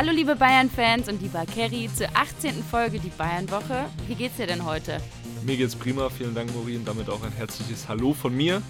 [0.00, 2.64] Hallo liebe Bayern-Fans und lieber Kerry zur 18.
[2.64, 3.84] Folge Die Bayern-Woche.
[4.08, 4.96] Wie geht's dir denn heute?
[5.44, 8.62] Mir geht's prima, vielen Dank Marie und damit auch ein herzliches Hallo von mir.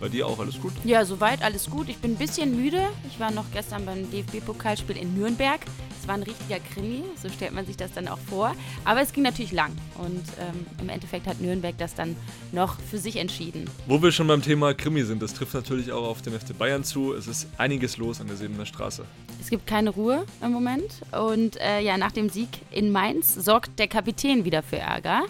[0.00, 0.72] Bei dir auch alles gut?
[0.84, 1.88] Ja, soweit alles gut.
[1.88, 2.88] Ich bin ein bisschen müde.
[3.08, 5.60] Ich war noch gestern beim DFB-Pokalspiel in Nürnberg.
[6.00, 8.54] Es war ein richtiger Krimi, so stellt man sich das dann auch vor.
[8.84, 12.16] Aber es ging natürlich lang und ähm, im Endeffekt hat Nürnberg das dann
[12.52, 13.68] noch für sich entschieden.
[13.86, 16.84] Wo wir schon beim Thema Krimi sind, das trifft natürlich auch auf den FC Bayern
[16.84, 17.14] zu.
[17.14, 19.04] Es ist einiges los an der Sebener Straße.
[19.40, 23.78] Es gibt keine Ruhe im Moment und äh, ja, nach dem Sieg in Mainz sorgt
[23.78, 25.24] der Kapitän wieder für Ärger.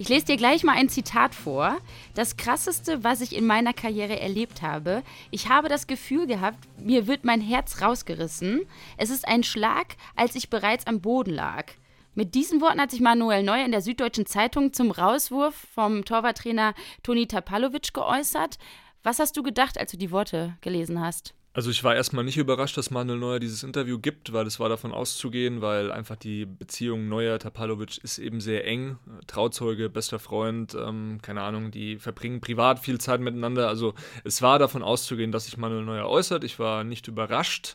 [0.00, 1.76] Ich lese dir gleich mal ein Zitat vor.
[2.14, 5.02] Das krasseste, was ich in meiner Karriere erlebt habe.
[5.30, 8.62] Ich habe das Gefühl gehabt, mir wird mein Herz rausgerissen.
[8.96, 11.66] Es ist ein Schlag, als ich bereits am Boden lag.
[12.14, 16.72] Mit diesen Worten hat sich Manuel Neuer in der Süddeutschen Zeitung zum Rauswurf vom Torwarttrainer
[17.02, 18.56] Toni Tapalovic geäußert.
[19.02, 21.34] Was hast du gedacht, als du die Worte gelesen hast?
[21.52, 24.68] Also ich war erstmal nicht überrascht, dass Manuel Neuer dieses Interview gibt, weil es war
[24.68, 28.98] davon auszugehen, weil einfach die Beziehung Neuer-Tapalovic ist eben sehr eng.
[29.26, 33.66] Trauzeuge, bester Freund, ähm, keine Ahnung, die verbringen privat viel Zeit miteinander.
[33.66, 36.44] Also es war davon auszugehen, dass sich Manuel Neuer äußert.
[36.44, 37.74] Ich war nicht überrascht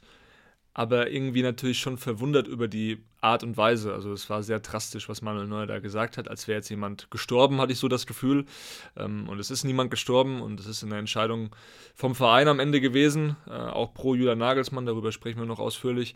[0.75, 3.93] aber irgendwie natürlich schon verwundert über die Art und Weise.
[3.93, 7.09] Also es war sehr drastisch, was Manuel Neuer da gesagt hat, als wäre jetzt jemand
[7.11, 8.45] gestorben, hatte ich so das Gefühl.
[8.95, 11.55] Ähm, und es ist niemand gestorben und es ist eine Entscheidung
[11.95, 16.15] vom Verein am Ende gewesen, äh, auch pro Julian Nagelsmann, darüber sprechen wir noch ausführlich.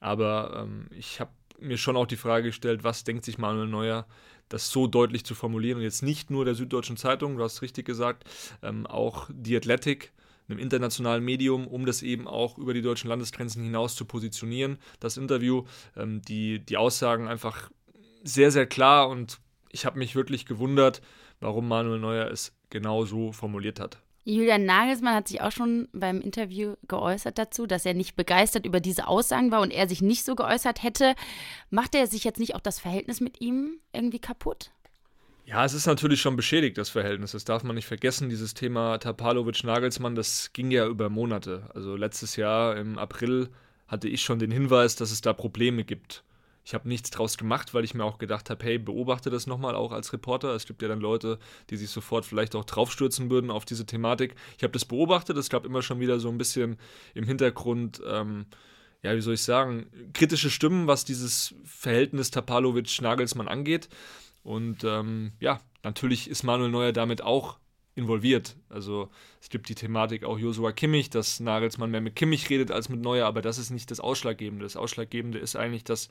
[0.00, 4.06] Aber ähm, ich habe mir schon auch die Frage gestellt, was denkt sich Manuel Neuer,
[4.48, 5.78] das so deutlich zu formulieren.
[5.78, 8.24] Und jetzt nicht nur der Süddeutschen Zeitung, du hast richtig gesagt,
[8.62, 10.12] ähm, auch die Athletic
[10.48, 14.78] einem internationalen Medium, um das eben auch über die deutschen Landesgrenzen hinaus zu positionieren.
[15.00, 15.64] Das Interview,
[15.96, 17.70] ähm, die, die Aussagen einfach
[18.24, 19.38] sehr, sehr klar und
[19.70, 21.00] ich habe mich wirklich gewundert,
[21.40, 23.98] warum Manuel Neuer es genau so formuliert hat.
[24.24, 28.78] Julian Nagelsmann hat sich auch schon beim Interview geäußert dazu, dass er nicht begeistert über
[28.78, 31.14] diese Aussagen war und er sich nicht so geäußert hätte.
[31.70, 34.70] Macht er sich jetzt nicht auch das Verhältnis mit ihm irgendwie kaputt?
[35.44, 37.32] Ja, es ist natürlich schon beschädigt, das Verhältnis.
[37.32, 38.28] Das darf man nicht vergessen.
[38.28, 41.68] Dieses Thema Tapalovic-Nagelsmann, das ging ja über Monate.
[41.74, 43.48] Also letztes Jahr im April
[43.88, 46.22] hatte ich schon den Hinweis, dass es da Probleme gibt.
[46.64, 49.74] Ich habe nichts draus gemacht, weil ich mir auch gedacht habe, hey, beobachte das nochmal
[49.74, 50.54] auch als Reporter.
[50.54, 54.36] Es gibt ja dann Leute, die sich sofort vielleicht auch draufstürzen würden auf diese Thematik.
[54.56, 56.78] Ich habe das beobachtet, es gab immer schon wieder so ein bisschen
[57.14, 58.46] im Hintergrund, ähm,
[59.02, 63.88] ja, wie soll ich sagen, kritische Stimmen, was dieses Verhältnis Tapalovic-Nagelsmann angeht.
[64.42, 67.58] Und ähm, ja, natürlich ist Manuel Neuer damit auch
[67.94, 68.56] involviert.
[68.68, 69.10] Also
[69.40, 73.00] es gibt die Thematik auch Josua Kimmich, dass Nagelsmann mehr mit Kimmich redet als mit
[73.00, 74.64] Neuer, aber das ist nicht das Ausschlaggebende.
[74.64, 76.08] Das Ausschlaggebende ist eigentlich, dass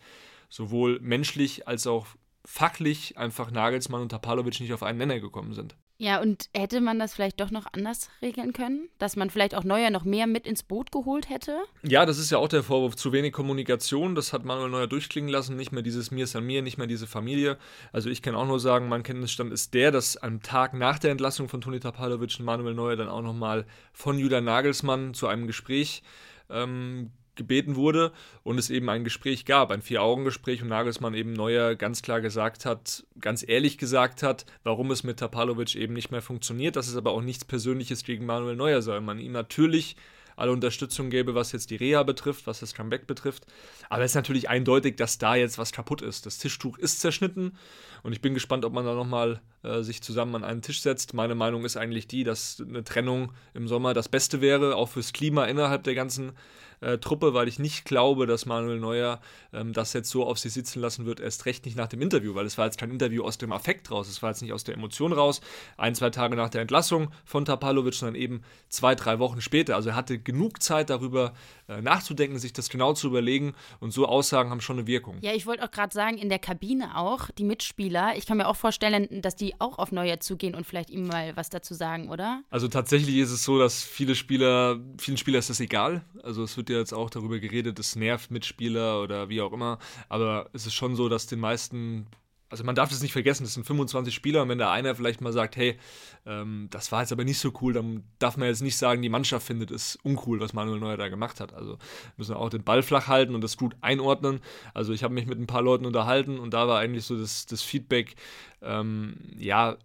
[0.50, 2.08] sowohl menschlich als auch
[2.46, 5.76] fachlich einfach Nagelsmann und Tapalovic nicht auf einen Nenner gekommen sind.
[6.02, 8.90] Ja, und hätte man das vielleicht doch noch anders regeln können?
[8.98, 11.60] Dass man vielleicht auch Neuer noch mehr mit ins Boot geholt hätte?
[11.84, 12.96] Ja, das ist ja auch der Vorwurf.
[12.96, 15.58] Zu wenig Kommunikation, das hat Manuel Neuer durchklingen lassen.
[15.58, 17.60] Nicht mehr dieses Mir ist an mir, nicht mehr diese Familie.
[17.94, 21.12] Also ich kann auch nur sagen, mein Kenntnisstand ist der, dass am Tag nach der
[21.12, 26.02] Entlassung von Toni Tapalovic Manuel Neuer dann auch nochmal von Julian Nagelsmann zu einem Gespräch
[26.50, 28.12] ähm, gebeten wurde
[28.44, 32.66] und es eben ein Gespräch gab, ein Vier-Augen-Gespräch und Nagelsmann eben Neuer ganz klar gesagt
[32.66, 36.96] hat, ganz ehrlich gesagt hat, warum es mit Tapalovic eben nicht mehr funktioniert, dass es
[36.96, 39.00] aber auch nichts Persönliches gegen Manuel Neuer sei.
[39.00, 39.96] Man ihm natürlich
[40.36, 43.46] alle Unterstützung gäbe, was jetzt die Reha betrifft, was das Comeback betrifft.
[43.90, 46.26] Aber es ist natürlich eindeutig, dass da jetzt was kaputt ist.
[46.26, 47.58] Das Tischtuch ist zerschnitten
[48.04, 51.14] und ich bin gespannt, ob man da nochmal äh, sich zusammen an einen Tisch setzt.
[51.14, 55.14] Meine Meinung ist eigentlich die, dass eine Trennung im Sommer das Beste wäre, auch fürs
[55.14, 56.34] Klima innerhalb der ganzen
[56.82, 59.22] äh, Truppe, weil ich nicht glaube, dass Manuel Neuer
[59.54, 62.36] ähm, das jetzt so auf sich sitzen lassen wird, erst recht nicht nach dem Interview,
[62.36, 64.64] weil es war jetzt kein Interview aus dem Affekt raus, es war jetzt nicht aus
[64.64, 65.42] der Emotion raus,
[65.78, 69.76] ein, zwei Tage nach der Entlassung von Tapalovic, sondern eben zwei, drei Wochen später.
[69.76, 71.34] Also er hatte genug Zeit darüber
[71.68, 75.18] äh, nachzudenken, sich das genau zu überlegen und so Aussagen haben schon eine Wirkung.
[75.22, 78.48] Ja, ich wollte auch gerade sagen, in der Kabine auch, die Mitspieler, ich kann mir
[78.48, 82.10] auch vorstellen, dass die auch auf Neuer zugehen und vielleicht ihm mal was dazu sagen,
[82.10, 82.44] oder?
[82.50, 86.04] Also tatsächlich ist es so, dass viele Spieler, vielen Spielern ist das egal.
[86.24, 89.80] Also es wird ja jetzt auch darüber geredet, es nervt Mitspieler oder wie auch immer.
[90.10, 92.08] Aber es ist schon so, dass den meisten
[92.52, 95.22] also man darf das nicht vergessen, das sind 25 Spieler und wenn da einer vielleicht
[95.22, 95.78] mal sagt, hey,
[96.26, 99.10] ähm, das war jetzt aber nicht so cool, dann darf man jetzt nicht sagen, die
[99.10, 101.54] Mannschaft findet es uncool, was Manuel Neuer da gemacht hat.
[101.54, 101.78] Also
[102.18, 104.42] müssen wir auch den Ball flach halten und das gut einordnen.
[104.74, 107.46] Also ich habe mich mit ein paar Leuten unterhalten und da war eigentlich so das,
[107.46, 108.16] das Feedback,
[108.62, 109.78] ähm, ja,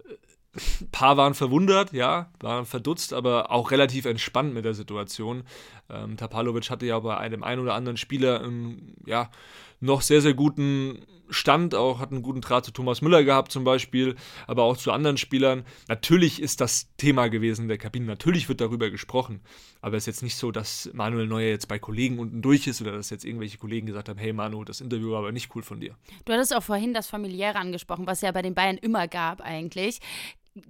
[0.80, 5.44] ein paar waren verwundert, ja, waren verdutzt, aber auch relativ entspannt mit der Situation.
[5.90, 9.30] Ähm, Tapalovic hatte ja bei einem ein oder anderen Spieler, ähm, ja,
[9.86, 13.64] noch sehr, sehr guten Stand, auch hat einen guten Draht zu Thomas Müller gehabt zum
[13.64, 14.16] Beispiel,
[14.46, 15.64] aber auch zu anderen Spielern.
[15.88, 19.40] Natürlich ist das Thema gewesen in der Kabine, natürlich wird darüber gesprochen,
[19.80, 22.80] aber es ist jetzt nicht so, dass Manuel Neuer jetzt bei Kollegen unten durch ist
[22.80, 25.62] oder dass jetzt irgendwelche Kollegen gesagt haben, hey Manu, das Interview war aber nicht cool
[25.62, 25.96] von dir.
[26.24, 30.00] Du hattest auch vorhin das Familiäre angesprochen, was ja bei den Bayern immer gab eigentlich.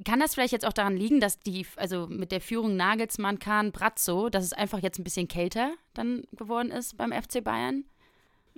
[0.04, 3.70] Kann das vielleicht jetzt auch daran liegen, dass die, also mit der Führung Nagelsmann, Kahn,
[3.70, 7.84] Brazzo, dass es einfach jetzt ein bisschen kälter dann geworden ist beim FC Bayern?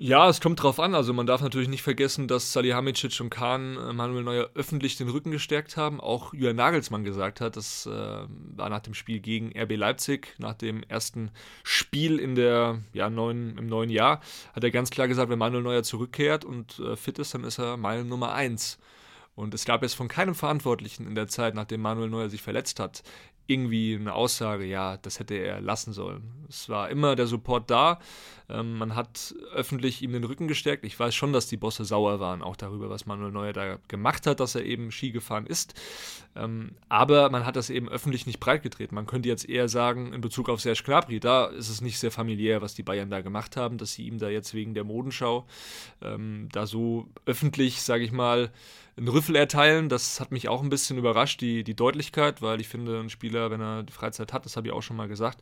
[0.00, 0.94] Ja, es kommt drauf an.
[0.94, 5.08] Also man darf natürlich nicht vergessen, dass Salihamidzic und Kahn äh, Manuel Neuer öffentlich den
[5.08, 6.00] Rücken gestärkt haben.
[6.00, 10.54] Auch Julian Nagelsmann gesagt hat, das äh, war nach dem Spiel gegen RB Leipzig, nach
[10.54, 11.32] dem ersten
[11.64, 14.20] Spiel in der, ja, neuen, im neuen Jahr,
[14.52, 17.58] hat er ganz klar gesagt, wenn Manuel Neuer zurückkehrt und äh, fit ist, dann ist
[17.58, 18.78] er Meilen Nummer 1.
[19.34, 22.78] Und es gab jetzt von keinem Verantwortlichen in der Zeit, nachdem Manuel Neuer sich verletzt
[22.78, 23.02] hat,
[23.48, 26.22] irgendwie eine Aussage, ja, das hätte er lassen sollen.
[26.48, 27.98] Es war immer der Support da.
[28.50, 30.84] Ähm, man hat öffentlich ihm den Rücken gestärkt.
[30.84, 34.26] Ich weiß schon, dass die Bosse sauer waren, auch darüber, was Manuel Neuer da gemacht
[34.26, 35.74] hat, dass er eben Ski gefahren ist.
[36.34, 38.94] Ähm, aber man hat das eben öffentlich nicht breitgetreten.
[38.94, 42.10] Man könnte jetzt eher sagen, in Bezug auf Serge Gnabry, da ist es nicht sehr
[42.10, 45.46] familiär, was die Bayern da gemacht haben, dass sie ihm da jetzt wegen der Modenschau
[46.00, 48.50] ähm, da so öffentlich, sage ich mal,
[48.98, 49.88] einen Rüffel erteilen.
[49.88, 53.50] Das hat mich auch ein bisschen überrascht, die, die Deutlichkeit, weil ich finde, ein Spieler,
[53.50, 55.40] wenn er die Freizeit hat, das habe ich auch schon mal gesagt,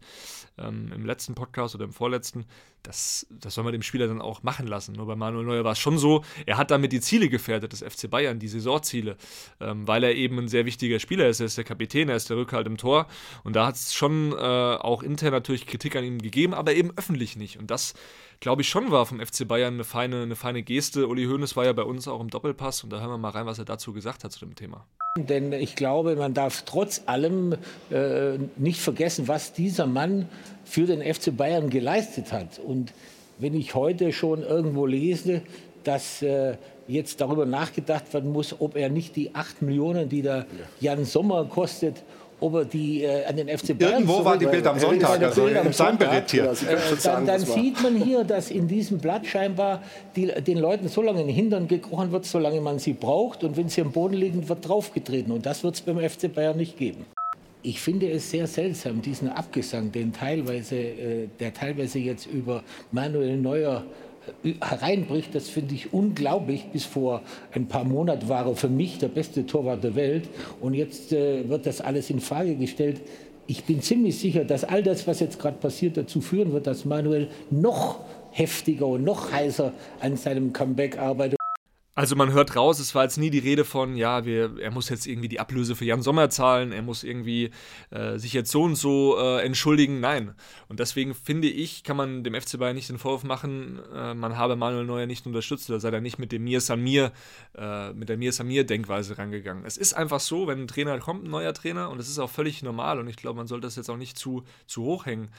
[0.58, 2.44] ähm, im letzten Podcast oder im vorletzten,
[2.86, 4.92] das, das soll man dem Spieler dann auch machen lassen.
[4.92, 7.82] Nur bei Manuel Neuer war es schon so, er hat damit die Ziele gefährdet des
[7.82, 9.16] FC Bayern, die Saisonziele,
[9.60, 11.40] ähm, weil er eben ein sehr wichtiger Spieler ist.
[11.40, 13.06] Er ist der Kapitän, er ist der Rückhalt im Tor.
[13.44, 16.92] Und da hat es schon äh, auch intern natürlich Kritik an ihm gegeben, aber eben
[16.96, 17.58] öffentlich nicht.
[17.58, 17.94] Und das
[18.40, 21.08] glaube ich, schon war vom FC Bayern eine feine, eine feine Geste.
[21.08, 23.46] Uli Hoeneß war ja bei uns auch im Doppelpass und da hören wir mal rein,
[23.46, 24.84] was er dazu gesagt hat zu dem Thema.
[25.18, 27.54] Denn ich glaube, man darf trotz allem
[27.90, 30.28] äh, nicht vergessen, was dieser Mann
[30.64, 32.58] für den FC Bayern geleistet hat.
[32.58, 32.92] Und
[33.38, 35.42] wenn ich heute schon irgendwo lese,
[35.84, 36.56] dass äh,
[36.88, 40.46] jetzt darüber nachgedacht werden muss, ob er nicht die 8 Millionen, die der
[40.80, 42.02] Jan Sommer kostet,
[42.40, 45.44] ob er die äh, an den FC Bayern Irgendwo war die Bild am Sonntag, also
[45.44, 46.44] Bild im Seinbericht hier.
[46.44, 49.82] Äh, dann, dann sieht man hier, dass in diesem Blatt scheinbar
[50.14, 53.44] die, den Leuten so lange in den Hintern gekrochen wird, solange man sie braucht.
[53.44, 55.32] Und wenn sie am Boden liegen, wird draufgetreten.
[55.32, 57.06] Und das wird es beim FC Bayern nicht geben.
[57.62, 62.62] Ich finde es sehr seltsam, diesen Abgesang, den teilweise, äh, der teilweise jetzt über
[62.92, 63.84] Manuel Neuer
[64.60, 66.66] hereinbricht, das finde ich unglaublich.
[66.72, 70.28] Bis vor ein paar Monaten war er für mich der beste Torwart der Welt
[70.60, 73.00] und jetzt äh, wird das alles in Frage gestellt.
[73.46, 76.84] Ich bin ziemlich sicher, dass all das, was jetzt gerade passiert, dazu führen wird, dass
[76.84, 78.00] Manuel noch
[78.32, 81.35] heftiger und noch heißer an seinem Comeback arbeitet.
[81.98, 84.90] Also man hört raus, es war jetzt nie die Rede von, ja, wir, er muss
[84.90, 87.52] jetzt irgendwie die Ablöse für Jan Sommer zahlen, er muss irgendwie
[87.88, 89.98] äh, sich jetzt so und so äh, entschuldigen.
[89.98, 90.34] Nein.
[90.68, 94.36] Und deswegen finde ich, kann man dem FC Bayern nicht den Vorwurf machen, äh, man
[94.36, 97.12] habe Manuel Neuer nicht unterstützt oder sei er nicht mit dem Mir Samir,
[97.56, 99.64] äh, mit der Mir Samir-Denkweise rangegangen.
[99.64, 102.30] Es ist einfach so, wenn ein Trainer kommt, ein neuer Trainer, und das ist auch
[102.30, 105.30] völlig normal und ich glaube, man sollte das jetzt auch nicht zu, zu hoch hängen.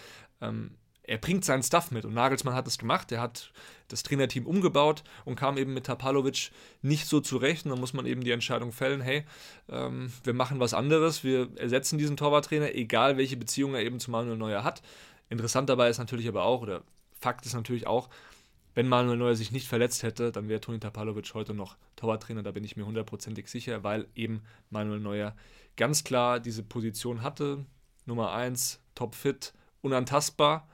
[0.42, 0.72] Ähm,
[1.08, 3.12] er bringt seinen Stuff mit und Nagelsmann hat es gemacht.
[3.14, 3.52] Er hat
[3.88, 6.52] das Trainerteam umgebaut und kam eben mit Tapalovic
[6.82, 7.66] nicht so zurecht.
[7.66, 9.24] Und dann muss man eben die Entscheidung fällen: hey,
[9.70, 11.24] ähm, wir machen was anderes.
[11.24, 14.82] Wir ersetzen diesen Torwarttrainer, egal welche Beziehung er eben zu Manuel Neuer hat.
[15.30, 16.84] Interessant dabei ist natürlich aber auch, oder
[17.20, 18.10] Fakt ist natürlich auch,
[18.76, 22.44] wenn Manuel Neuer sich nicht verletzt hätte, dann wäre Toni Tapalovic heute noch Torwarttrainer.
[22.44, 25.36] Da bin ich mir hundertprozentig sicher, weil eben Manuel Neuer
[25.78, 27.66] ganz klar diese Position hatte.
[28.06, 30.68] Nummer 1, topfit, unantastbar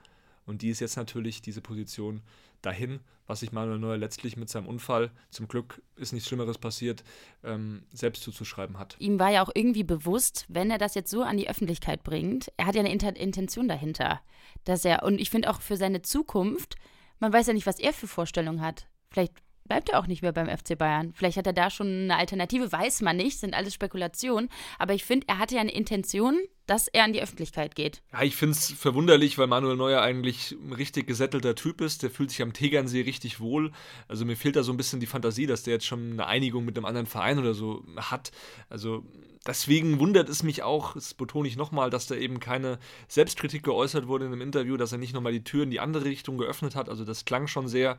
[0.46, 2.22] und die ist jetzt natürlich diese Position
[2.62, 7.04] dahin, was sich Manuel Neuer letztlich mit seinem Unfall, zum Glück ist nichts Schlimmeres passiert,
[7.42, 8.96] ähm, selbst zuzuschreiben hat.
[8.98, 12.52] Ihm war ja auch irgendwie bewusst, wenn er das jetzt so an die Öffentlichkeit bringt,
[12.56, 14.20] er hat ja eine Intention dahinter,
[14.64, 16.76] dass er, und ich finde auch für seine Zukunft,
[17.18, 18.86] man weiß ja nicht, was er für Vorstellungen hat.
[19.10, 19.34] Vielleicht
[19.64, 21.12] bleibt er auch nicht mehr beim FC Bayern.
[21.14, 24.50] Vielleicht hat er da schon eine Alternative, weiß man nicht, sind alles Spekulationen.
[24.78, 28.02] Aber ich finde, er hatte ja eine Intention, dass er an die Öffentlichkeit geht.
[28.12, 32.02] Ja, ich finde es verwunderlich, weil Manuel Neuer eigentlich ein richtig gesättelter Typ ist.
[32.02, 33.72] Der fühlt sich am Tegernsee richtig wohl.
[34.08, 36.64] Also mir fehlt da so ein bisschen die Fantasie, dass der jetzt schon eine Einigung
[36.64, 38.32] mit einem anderen Verein oder so hat.
[38.68, 39.04] Also
[39.46, 42.78] deswegen wundert es mich auch, das betone ich nochmal, dass da eben keine
[43.08, 46.04] Selbstkritik geäußert wurde in einem Interview, dass er nicht nochmal die Tür in die andere
[46.04, 46.88] Richtung geöffnet hat.
[46.88, 47.98] Also das klang schon sehr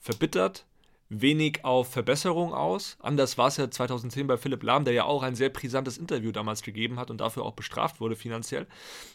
[0.00, 0.66] verbittert
[1.08, 2.96] wenig auf Verbesserung aus.
[3.00, 6.32] Anders war es ja 2010 bei Philipp Lahm, der ja auch ein sehr brisantes Interview
[6.32, 8.66] damals gegeben hat und dafür auch bestraft wurde finanziell,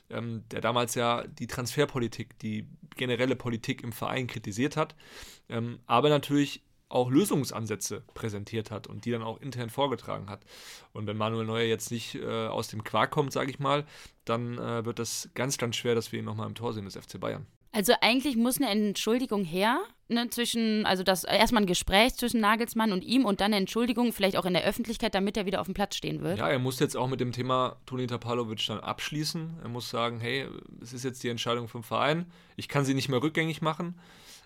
[0.10, 4.96] ähm, der damals ja die Transferpolitik, die generelle Politik im Verein kritisiert hat,
[5.50, 10.46] ähm, aber natürlich auch Lösungsansätze präsentiert hat und die dann auch intern vorgetragen hat.
[10.94, 13.86] Und wenn Manuel Neuer jetzt nicht äh, aus dem Quark kommt, sage ich mal,
[14.26, 16.96] dann äh, wird das ganz, ganz schwer, dass wir ihn nochmal im Tor sehen des
[16.96, 17.48] FC Bayern.
[17.76, 22.92] Also eigentlich muss eine Entschuldigung her, ne, zwischen, also das erstmal ein Gespräch zwischen Nagelsmann
[22.92, 25.66] und ihm und dann eine Entschuldigung, vielleicht auch in der Öffentlichkeit, damit er wieder auf
[25.66, 26.38] dem Platz stehen wird.
[26.38, 29.58] Ja, er muss jetzt auch mit dem Thema Toni Tapalovic dann abschließen.
[29.64, 30.48] Er muss sagen, hey,
[30.84, 32.28] es ist jetzt die Entscheidung vom Verein,
[32.58, 33.96] ich kann sie nicht mehr rückgängig machen.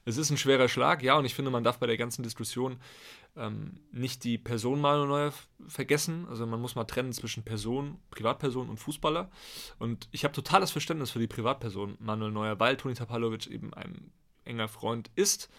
[0.06, 2.78] Es ist ein schwerer Schlag, ja, und ich finde, man darf bei der ganzen Diskussion
[3.38, 5.34] ähm, nicht die Person Manuel Neuer
[5.68, 6.26] vergessen.
[6.30, 9.30] Also man muss mal trennen zwischen Person, Privatperson und Fußballer.
[9.80, 14.12] Und ich habe totales Verständnis für die Privatperson Manuel Neuer, weil Toni Tapalovic eben ein
[14.44, 15.50] enger Freund ist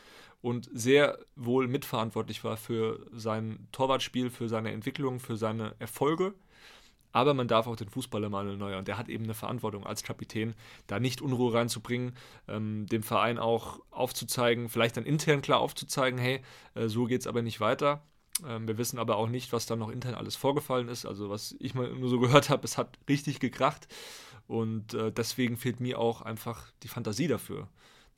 [0.40, 6.34] und sehr wohl mitverantwortlich war für sein Torwartspiel, für seine Entwicklung, für seine Erfolge.
[7.18, 10.04] Aber man darf auch den Fußballer Manuel Neuer, und der hat eben eine Verantwortung als
[10.04, 10.54] Kapitän,
[10.86, 12.12] da nicht Unruhe reinzubringen,
[12.46, 16.42] ähm, dem Verein auch aufzuzeigen, vielleicht dann intern klar aufzuzeigen, hey,
[16.76, 18.02] äh, so geht es aber nicht weiter.
[18.46, 21.06] Ähm, wir wissen aber auch nicht, was da noch intern alles vorgefallen ist.
[21.06, 23.88] Also was ich mal nur so gehört habe, es hat richtig gekracht.
[24.46, 27.66] Und äh, deswegen fehlt mir auch einfach die Fantasie dafür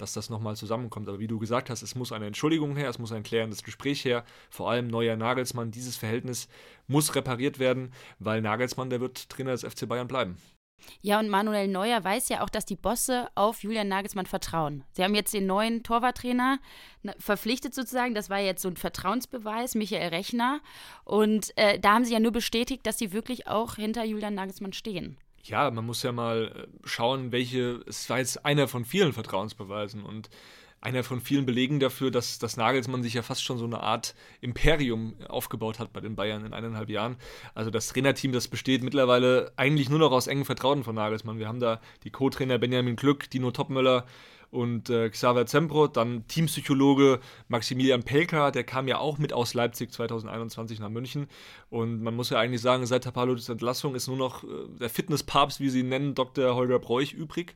[0.01, 1.09] dass das nochmal zusammenkommt.
[1.09, 4.05] Aber wie du gesagt hast, es muss eine Entschuldigung her, es muss ein klärendes Gespräch
[4.05, 4.25] her.
[4.51, 6.49] Vor allem neuer Nagelsmann, dieses Verhältnis
[6.87, 10.37] muss repariert werden, weil Nagelsmann, der wird Trainer des FC Bayern bleiben.
[11.03, 14.85] Ja, und Manuel Neuer weiß ja auch, dass die Bosse auf Julian Nagelsmann vertrauen.
[14.93, 16.59] Sie haben jetzt den neuen Torwarttrainer
[17.03, 18.15] ne, verpflichtet sozusagen.
[18.15, 20.61] Das war jetzt so ein Vertrauensbeweis, Michael Rechner.
[21.05, 24.73] Und äh, da haben sie ja nur bestätigt, dass sie wirklich auch hinter Julian Nagelsmann
[24.73, 29.13] stehen ja, man muss ja mal äh, schauen, welche, es war jetzt einer von vielen
[29.13, 30.31] Vertrauensbeweisen und
[30.81, 34.15] einer von vielen Belegen dafür, dass, dass Nagelsmann sich ja fast schon so eine Art
[34.41, 37.17] Imperium aufgebaut hat bei den Bayern in eineinhalb Jahren.
[37.55, 41.39] Also das Trainerteam, das besteht mittlerweile eigentlich nur noch aus engen Vertrauten von Nagelsmann.
[41.39, 44.07] Wir haben da die Co-Trainer Benjamin Glück, Dino Topmöller,
[44.51, 49.93] und äh, Xaver Zembrot, dann Teampsychologe Maximilian Pelka, der kam ja auch mit aus Leipzig
[49.93, 51.29] 2021 nach München.
[51.69, 54.47] Und man muss ja eigentlich sagen, seit Tapalovics Entlassung ist nur noch äh,
[54.81, 56.55] der Fitnesspapst, wie sie ihn nennen, Dr.
[56.55, 57.55] Holger Bräuch übrig.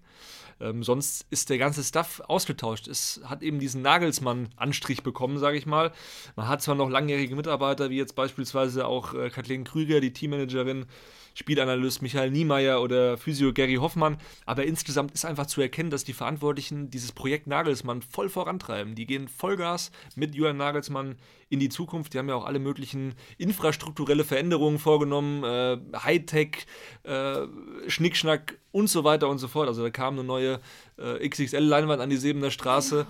[0.60, 2.86] Ähm, sonst ist der ganze Stuff ausgetauscht.
[2.86, 5.92] Es hat eben diesen Nagelsmann-Anstrich bekommen, sage ich mal.
[6.36, 10.86] Man hat zwar noch langjährige Mitarbeiter, wie jetzt beispielsweise auch äh, Kathleen Krüger, die Teammanagerin,
[11.34, 14.16] Spielanalyst Michael Niemeyer oder Physio Gary Hoffmann.
[14.46, 18.94] Aber insgesamt ist einfach zu erkennen, dass die Verantwortlichen dieses Projekt Nagelsmann voll vorantreiben.
[18.94, 21.16] Die gehen Vollgas mit Julian Nagelsmann
[21.48, 22.14] in die Zukunft.
[22.14, 26.66] Die haben ja auch alle möglichen infrastrukturelle Veränderungen vorgenommen, äh, Hightech,
[27.02, 27.42] äh,
[27.88, 29.68] Schnickschnack und so weiter und so fort.
[29.68, 30.60] Also da kam eine neue
[30.98, 33.06] äh, XXL-Leinwand an die Sebener Straße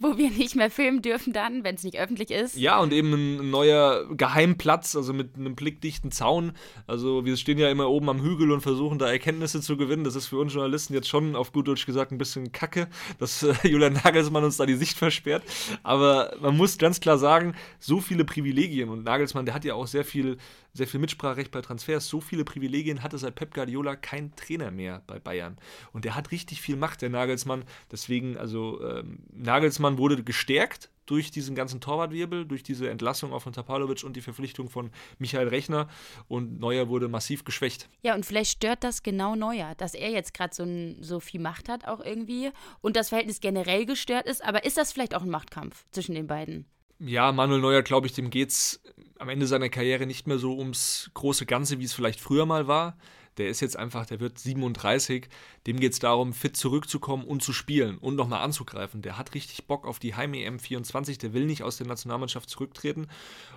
[0.00, 2.56] wo wir nicht mehr filmen dürfen dann, wenn es nicht öffentlich ist.
[2.56, 6.52] Ja, und eben ein neuer Geheimplatz, also mit einem blickdichten Zaun.
[6.86, 10.02] Also wir stehen ja immer oben am Hügel und versuchen da Erkenntnisse zu gewinnen.
[10.02, 12.88] Das ist für uns Journalisten jetzt schon auf gut Deutsch gesagt ein bisschen kacke,
[13.18, 15.42] dass äh, Julian Nagelsmann uns da die Sicht versperrt.
[15.82, 19.86] Aber man muss ganz klar sagen, so viele Privilegien und Nagelsmann, der hat ja auch
[19.86, 20.38] sehr viel
[20.72, 22.08] sehr viel Mitspracherecht bei Transfers.
[22.08, 25.58] So viele Privilegien hatte seit Pep Guardiola kein Trainer mehr bei Bayern.
[25.92, 27.64] Und der hat richtig viel Macht, der Nagelsmann.
[27.90, 33.52] Deswegen, also ähm, Nagelsmann wurde gestärkt durch diesen ganzen Torwartwirbel, durch diese Entlassung auch von
[33.52, 35.88] Tapalovic und die Verpflichtung von Michael Rechner
[36.28, 37.88] und Neuer wurde massiv geschwächt.
[38.02, 40.64] Ja, und vielleicht stört das genau Neuer, dass er jetzt gerade so,
[41.02, 42.50] so viel Macht hat auch irgendwie
[42.80, 46.28] und das Verhältnis generell gestört ist, aber ist das vielleicht auch ein Machtkampf zwischen den
[46.28, 46.66] beiden?
[47.00, 48.80] Ja, Manuel Neuer, glaube ich, dem geht es
[49.18, 52.66] am Ende seiner Karriere nicht mehr so ums große Ganze, wie es vielleicht früher mal
[52.66, 52.96] war.
[53.38, 55.28] Der ist jetzt einfach, der wird 37.
[55.66, 59.02] Dem geht es darum, fit zurückzukommen und zu spielen und nochmal anzugreifen.
[59.02, 61.16] Der hat richtig Bock auf die Heim-EM 24.
[61.18, 63.06] Der will nicht aus der Nationalmannschaft zurücktreten.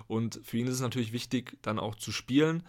[0.06, 2.62] Und für ihn ist es natürlich wichtig, dann auch zu spielen.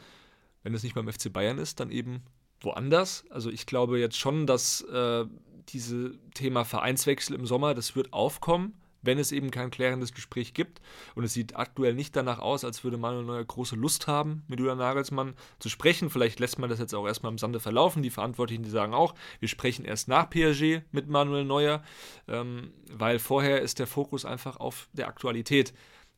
[0.63, 2.23] Wenn es nicht beim FC Bayern ist, dann eben
[2.59, 3.23] woanders.
[3.29, 5.25] Also ich glaube jetzt schon, dass äh,
[5.69, 8.73] dieses Thema Vereinswechsel im Sommer, das wird aufkommen
[9.05, 10.81] wenn es eben kein klärendes Gespräch gibt.
[11.15, 14.59] Und es sieht aktuell nicht danach aus, als würde Manuel Neuer große Lust haben, mit
[14.59, 16.09] Julian Nagelsmann zu sprechen.
[16.09, 18.03] Vielleicht lässt man das jetzt auch erstmal im Sande verlaufen.
[18.03, 21.83] Die Verantwortlichen, die sagen auch, wir sprechen erst nach PSG mit Manuel Neuer,
[22.27, 25.73] ähm, weil vorher ist der Fokus einfach auf der Aktualität.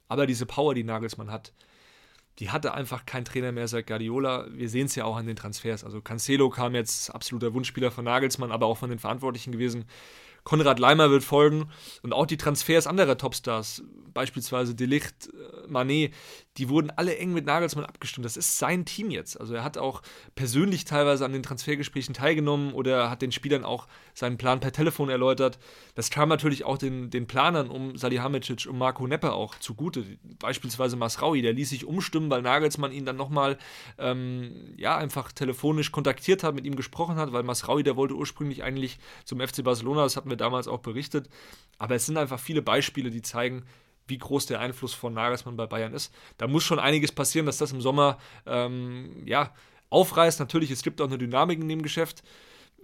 [0.08, 1.54] Aber diese Power, die Nagelsmann hat,
[2.40, 4.48] die hatte einfach kein Trainer mehr seit Guardiola.
[4.52, 5.84] Wir sehen es ja auch an den Transfers.
[5.84, 9.86] Also Cancelo kam jetzt absoluter Wunschspieler von Nagelsmann, aber auch von den Verantwortlichen gewesen.
[10.48, 11.68] Konrad Leimer wird folgen
[12.04, 16.14] und auch die Transfers anderer Topstars, beispielsweise Delicht, äh, Manet,
[16.56, 18.26] die wurden alle eng mit Nagelsmann abgestimmt.
[18.26, 19.40] Das ist sein Team jetzt.
[19.40, 20.02] Also er hat auch
[20.36, 25.10] persönlich teilweise an den Transfergesprächen teilgenommen oder hat den Spielern auch seinen Plan per Telefon
[25.10, 25.60] erläutert.
[25.94, 30.04] Das kam natürlich auch den, den Planern um Salihamidzic und Marco Neppe auch zugute.
[30.40, 33.58] Beispielsweise Masraui, der ließ sich umstimmen, weil Nagelsmann ihn dann nochmal
[34.00, 38.64] ähm, ja, einfach telefonisch kontaktiert hat, mit ihm gesprochen hat, weil Masraui, der wollte ursprünglich
[38.64, 41.30] eigentlich zum FC Barcelona, das hatten wir damals auch berichtet.
[41.78, 43.66] Aber es sind einfach viele Beispiele, die zeigen,
[44.08, 46.14] wie groß der Einfluss von Nagelsmann bei Bayern ist.
[46.38, 49.54] Da muss schon einiges passieren, dass das im Sommer ähm, ja,
[49.90, 50.40] aufreißt.
[50.40, 52.24] Natürlich, es gibt auch eine Dynamik in dem Geschäft.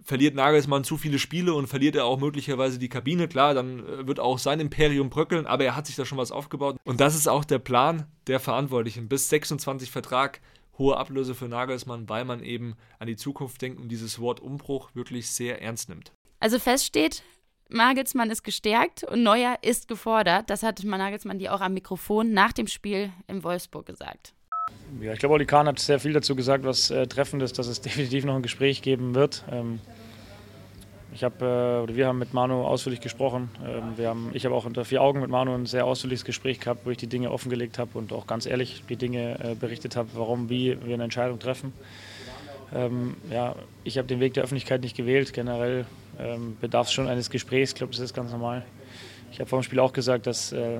[0.03, 4.07] verliert Nagelsmann zu viele Spiele und verliert er auch möglicherweise die Kabine, klar, dann äh,
[4.07, 6.77] wird auch sein Imperium bröckeln, aber er hat sich da schon was aufgebaut.
[6.83, 9.07] Und das ist auch der Plan der Verantwortlichen.
[9.07, 10.41] Bis 26 Vertrag,
[10.77, 14.89] hohe Ablöse für Nagelsmann, weil man eben an die Zukunft denkt und dieses Wort Umbruch
[14.93, 16.12] wirklich sehr ernst nimmt.
[16.39, 17.24] Also feststeht,
[17.70, 20.50] Nagelsmann ist gestärkt und Neuer ist gefordert.
[20.50, 24.34] Das hat Nagelsmann dir auch am Mikrofon nach dem Spiel in Wolfsburg gesagt.
[25.01, 27.67] Ja, ich glaube, Oli Kahn hat sehr viel dazu gesagt, was äh, treffend ist, dass
[27.67, 29.43] es definitiv noch ein Gespräch geben wird.
[29.51, 29.79] Ähm,
[31.13, 33.50] ich habe, äh, oder wir haben mit Manu ausführlich gesprochen.
[33.65, 36.60] Ähm, wir haben, ich habe auch unter vier Augen mit Manu ein sehr ausführliches Gespräch
[36.60, 39.96] gehabt, wo ich die Dinge offengelegt habe und auch ganz ehrlich die Dinge äh, berichtet
[39.96, 41.74] habe, warum, wie wir eine Entscheidung treffen.
[42.74, 45.34] Ähm, ja, ich habe den Weg der Öffentlichkeit nicht gewählt.
[45.34, 45.86] Generell
[46.20, 47.72] ähm, bedarf es schon eines Gesprächs.
[47.72, 48.63] Ich glaube, das ist ganz normal.
[49.32, 50.79] Ich habe vor dem Spiel auch gesagt, dass äh,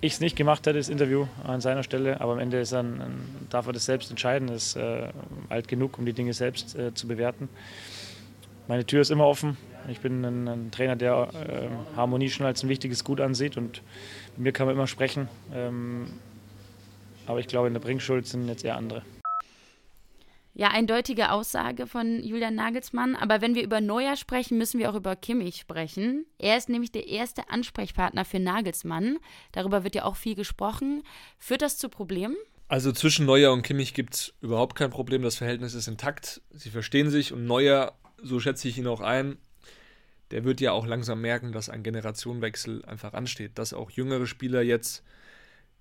[0.00, 3.20] ich es nicht gemacht hätte, das Interview an seiner Stelle, aber am Ende ist dann,
[3.50, 5.08] darf er das selbst entscheiden, ist äh,
[5.48, 7.48] alt genug, um die Dinge selbst äh, zu bewerten.
[8.68, 9.56] Meine Tür ist immer offen.
[9.88, 13.82] Ich bin ein, ein Trainer, der äh, Harmonie schon als ein wichtiges Gut ansieht und
[14.36, 15.28] mit mir kann man immer sprechen.
[15.54, 16.06] Ähm,
[17.26, 19.02] aber ich glaube, in der Bringschuld sind jetzt eher andere.
[20.58, 23.14] Ja, eindeutige Aussage von Julian Nagelsmann.
[23.14, 26.26] Aber wenn wir über Neuer sprechen, müssen wir auch über Kimmich sprechen.
[26.36, 29.18] Er ist nämlich der erste Ansprechpartner für Nagelsmann.
[29.52, 31.04] Darüber wird ja auch viel gesprochen.
[31.38, 32.34] Führt das zu Problemen?
[32.66, 35.22] Also zwischen Neuer und Kimmich gibt es überhaupt kein Problem.
[35.22, 36.42] Das Verhältnis ist intakt.
[36.50, 39.38] Sie verstehen sich und Neuer, so schätze ich ihn auch ein,
[40.32, 43.58] der wird ja auch langsam merken, dass ein Generationenwechsel einfach ansteht.
[43.58, 45.04] Dass auch jüngere Spieler jetzt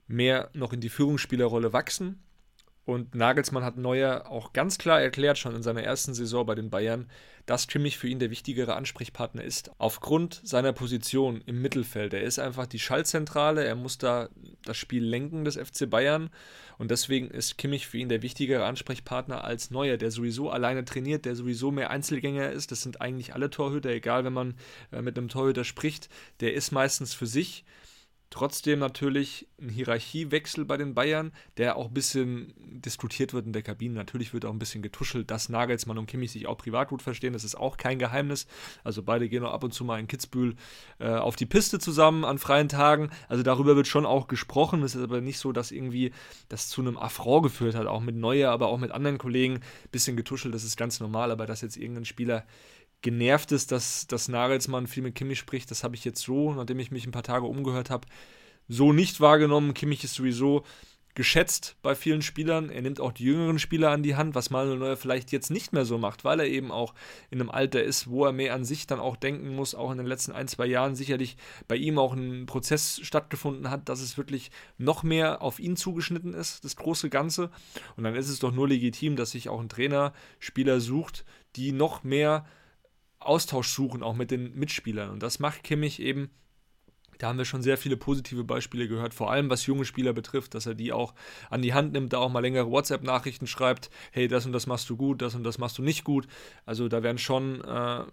[0.06, 2.22] mehr noch in die Führungsspielerrolle wachsen
[2.88, 6.70] und Nagelsmann hat Neuer auch ganz klar erklärt, schon in seiner ersten Saison bei den
[6.70, 7.10] Bayern,
[7.46, 9.72] dass Kimmich für ihn der wichtigere Ansprechpartner ist.
[9.78, 12.14] Aufgrund seiner Position im Mittelfeld.
[12.14, 14.30] Er ist einfach die Schaltzentrale, er muss da
[14.64, 16.30] das Spiel lenken des FC Bayern.
[16.78, 21.26] Und deswegen ist Kimmich für ihn der wichtigere Ansprechpartner als Neuer, der sowieso alleine trainiert,
[21.26, 22.72] der sowieso mehr Einzelgänger ist.
[22.72, 24.56] Das sind eigentlich alle Torhüter, egal wenn man
[24.94, 26.08] äh, mit einem Torhüter spricht.
[26.40, 27.66] Der ist meistens für sich.
[28.30, 33.62] Trotzdem natürlich ein Hierarchiewechsel bei den Bayern, der auch ein bisschen diskutiert wird in der
[33.62, 33.94] Kabine.
[33.94, 37.32] Natürlich wird auch ein bisschen getuschelt, dass Nagelsmann und Kimmich sich auch privat gut verstehen.
[37.32, 38.46] Das ist auch kein Geheimnis.
[38.84, 40.56] Also beide gehen auch ab und zu mal in Kitzbühel
[41.00, 43.12] äh, auf die Piste zusammen an freien Tagen.
[43.30, 44.84] Also darüber wird schon auch gesprochen.
[44.84, 46.12] Es ist aber nicht so, dass irgendwie
[46.50, 47.88] das zu einem Affront geführt hat.
[47.88, 49.56] Auch mit Neuer, aber auch mit anderen Kollegen.
[49.56, 51.32] Ein bisschen getuschelt, das ist ganz normal.
[51.32, 52.46] Aber dass jetzt irgendein Spieler
[53.02, 55.72] genervt ist, dass, dass Nagelsmann viel mit Kimmich spricht.
[55.72, 58.08] Das habe ich jetzt so, nachdem ich mich ein paar Tage umgehört habe,
[58.68, 59.74] so nicht wahrgenommen.
[59.74, 60.64] Kimmich ist sowieso
[61.18, 62.70] geschätzt bei vielen Spielern.
[62.70, 65.74] Er nimmt auch die jüngeren Spieler an die Hand, was Manuel Neuer vielleicht jetzt nicht
[65.74, 66.94] mehr so macht, weil er eben auch
[67.32, 69.74] in einem Alter ist, wo er mehr an sich dann auch denken muss.
[69.74, 71.36] Auch in den letzten ein, zwei Jahren sicherlich
[71.68, 76.36] bei ihm auch ein Prozess stattgefunden hat, dass es wirklich noch mehr auf ihn zugeschnitten
[76.36, 77.50] ist, das große Ganze.
[77.96, 81.72] Und dann ist es doch nur legitim, dass sich auch ein Trainer Spieler sucht, die
[81.72, 82.46] noch mehr
[83.20, 85.10] Austausch suchen, auch mit den Mitspielern.
[85.10, 86.30] Und das macht Kimmich eben.
[87.18, 90.54] Da haben wir schon sehr viele positive Beispiele gehört, vor allem was junge Spieler betrifft,
[90.54, 91.16] dass er die auch
[91.50, 94.88] an die Hand nimmt, da auch mal längere WhatsApp-Nachrichten schreibt, hey, das und das machst
[94.90, 96.28] du gut, das und das machst du nicht gut.
[96.66, 98.04] Also da werden schon äh,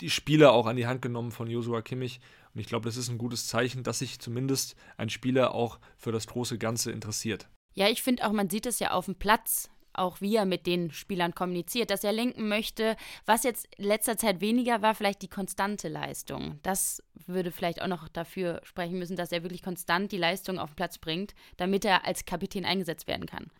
[0.00, 2.20] die Spieler auch an die Hand genommen von Josua Kimmich.
[2.54, 6.12] Und ich glaube, das ist ein gutes Zeichen, dass sich zumindest ein Spieler auch für
[6.12, 7.48] das große Ganze interessiert.
[7.74, 10.66] Ja, ich finde auch, man sieht es ja auf dem Platz auch wie er mit
[10.66, 12.96] den Spielern kommuniziert, dass er lenken möchte.
[13.26, 16.58] Was jetzt in letzter Zeit weniger war, vielleicht die konstante Leistung.
[16.62, 20.70] Das würde vielleicht auch noch dafür sprechen müssen, dass er wirklich konstant die Leistung auf
[20.70, 23.50] den Platz bringt, damit er als Kapitän eingesetzt werden kann.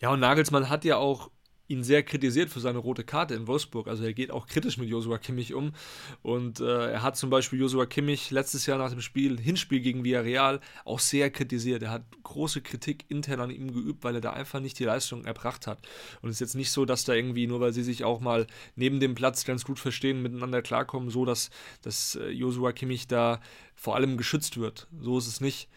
[0.00, 1.30] Ja, und Nagelsmann hat ja auch
[1.68, 3.88] ihn sehr kritisiert für seine rote Karte in Wolfsburg.
[3.88, 5.72] Also er geht auch kritisch mit Josua Kimmich um.
[6.22, 10.04] Und äh, er hat zum Beispiel Josua Kimmich letztes Jahr nach dem Spiel, Hinspiel gegen
[10.04, 11.82] Villarreal, auch sehr kritisiert.
[11.82, 15.24] Er hat große Kritik intern an ihm geübt, weil er da einfach nicht die Leistung
[15.24, 15.78] erbracht hat.
[16.22, 18.46] Und es ist jetzt nicht so, dass da irgendwie, nur weil sie sich auch mal
[18.76, 21.50] neben dem Platz ganz gut verstehen, miteinander klarkommen, so dass,
[21.82, 23.40] dass äh, Josua Kimmich da
[23.74, 24.86] vor allem geschützt wird.
[25.00, 25.68] So ist es nicht.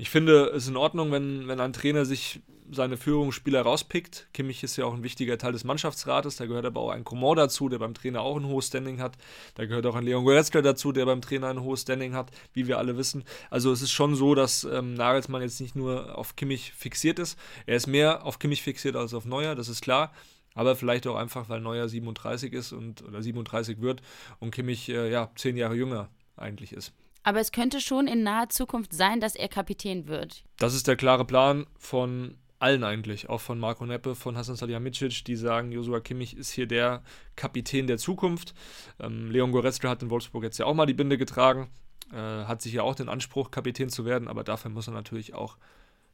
[0.00, 4.28] Ich finde es in Ordnung, wenn, wenn ein Trainer sich seine Führungsspieler rauspickt.
[4.32, 7.36] Kimmich ist ja auch ein wichtiger Teil des Mannschaftsrates, da gehört aber auch ein Coman
[7.36, 9.16] dazu, der beim Trainer auch ein hohes Standing hat.
[9.56, 12.68] Da gehört auch ein Leon Goretzka dazu, der beim Trainer ein hohes Standing hat, wie
[12.68, 13.24] wir alle wissen.
[13.50, 17.36] Also es ist schon so, dass ähm, Nagelsmann jetzt nicht nur auf Kimmich fixiert ist.
[17.66, 20.12] Er ist mehr auf Kimmich fixiert als auf Neuer, das ist klar.
[20.54, 24.02] Aber vielleicht auch einfach, weil Neuer 37 ist und oder 37 wird
[24.38, 26.92] und Kimmich äh, ja zehn Jahre jünger eigentlich ist.
[27.22, 30.44] Aber es könnte schon in naher Zukunft sein, dass er Kapitän wird.
[30.58, 35.24] Das ist der klare Plan von allen eigentlich, auch von Marco Neppe, von Hasan Salihamidzic,
[35.24, 37.02] die sagen, Josua Kimmich ist hier der
[37.36, 38.54] Kapitän der Zukunft.
[38.98, 41.70] Ähm, Leon Goretzka hat in Wolfsburg jetzt ja auch mal die Binde getragen,
[42.12, 45.34] äh, hat sich ja auch den Anspruch, Kapitän zu werden, aber dafür muss er natürlich
[45.34, 45.56] auch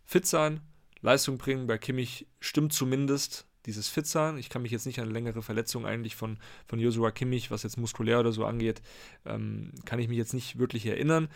[0.04, 0.60] fit sein,
[1.00, 1.66] Leistung bringen.
[1.66, 4.38] Bei Kimmich stimmt zumindest dieses Fit-Sein.
[4.38, 7.76] Ich kann mich jetzt nicht an längere Verletzungen eigentlich von, von Joshua Kimmich, was jetzt
[7.76, 8.82] muskulär oder so angeht,
[9.24, 11.28] ähm, kann ich mich jetzt nicht wirklich erinnern.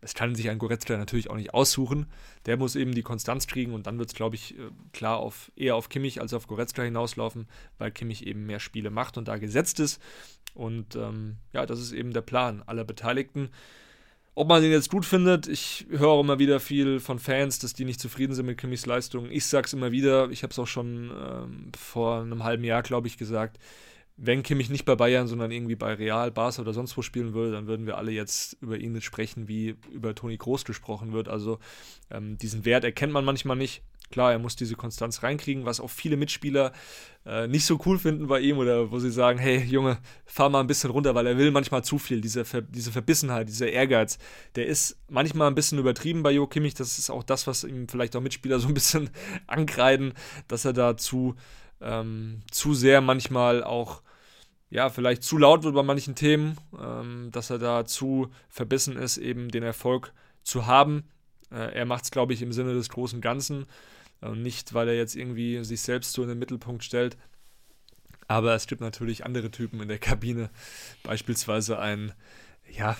[0.00, 2.06] Es kann sich ein Goretzka natürlich auch nicht aussuchen.
[2.44, 5.50] Der muss eben die Konstanz kriegen und dann wird es, glaube ich, äh, klar auf,
[5.56, 7.48] eher auf Kimmich als auf Goretzka hinauslaufen,
[7.78, 10.02] weil Kimmich eben mehr Spiele macht und da gesetzt ist.
[10.52, 13.48] Und ähm, ja, das ist eben der Plan aller Beteiligten.
[14.36, 17.84] Ob man den jetzt gut findet, ich höre immer wieder viel von Fans, dass die
[17.84, 19.30] nicht zufrieden sind mit Kimmichs Leistung.
[19.30, 22.82] Ich sage es immer wieder, ich habe es auch schon ähm, vor einem halben Jahr,
[22.82, 23.58] glaube ich, gesagt.
[24.16, 27.52] Wenn Kimmich nicht bei Bayern, sondern irgendwie bei Real, Barca oder sonst wo spielen würde,
[27.52, 31.28] dann würden wir alle jetzt über ihn sprechen, wie über Toni Groß gesprochen wird.
[31.28, 31.58] Also
[32.10, 33.82] ähm, diesen Wert erkennt man manchmal nicht.
[34.10, 36.72] Klar, er muss diese Konstanz reinkriegen, was auch viele Mitspieler
[37.26, 40.60] äh, nicht so cool finden bei ihm oder wo sie sagen, hey Junge, fahr mal
[40.60, 44.18] ein bisschen runter, weil er will manchmal zu viel, diese, Ver diese Verbissenheit, dieser Ehrgeiz,
[44.56, 47.88] der ist manchmal ein bisschen übertrieben bei Jo Kimmich, das ist auch das, was ihm
[47.88, 49.10] vielleicht auch Mitspieler so ein bisschen
[49.46, 50.12] ankreiden,
[50.48, 51.34] dass er da zu,
[51.80, 54.02] ähm, zu sehr manchmal auch
[54.70, 59.18] ja, vielleicht zu laut wird bei manchen Themen, ähm, dass er da zu verbissen ist,
[59.18, 60.12] eben den Erfolg
[60.42, 61.04] zu haben.
[61.54, 63.66] Äh, er macht es, glaube ich, im Sinne des großen Ganzen
[64.20, 67.16] und nicht, weil er jetzt irgendwie sich selbst so in den Mittelpunkt stellt.
[68.26, 70.50] Aber es gibt natürlich andere Typen in der Kabine.
[71.02, 72.12] Beispielsweise ein,
[72.70, 72.96] ja,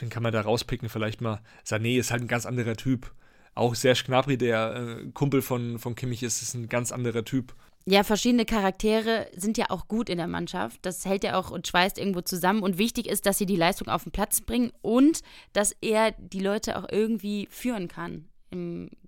[0.00, 0.88] wen kann man da rauspicken?
[0.88, 3.12] Vielleicht mal Sané ist halt ein ganz anderer Typ.
[3.54, 7.54] Auch Serge Gnabry, der äh, Kumpel von, von Kimmich ist, ist ein ganz anderer Typ.
[7.84, 10.78] Ja, verschiedene Charaktere sind ja auch gut in der Mannschaft.
[10.82, 12.62] Das hält ja auch und schweißt irgendwo zusammen.
[12.62, 15.20] Und wichtig ist, dass sie die Leistung auf den Platz bringen und
[15.52, 18.28] dass er die Leute auch irgendwie führen kann.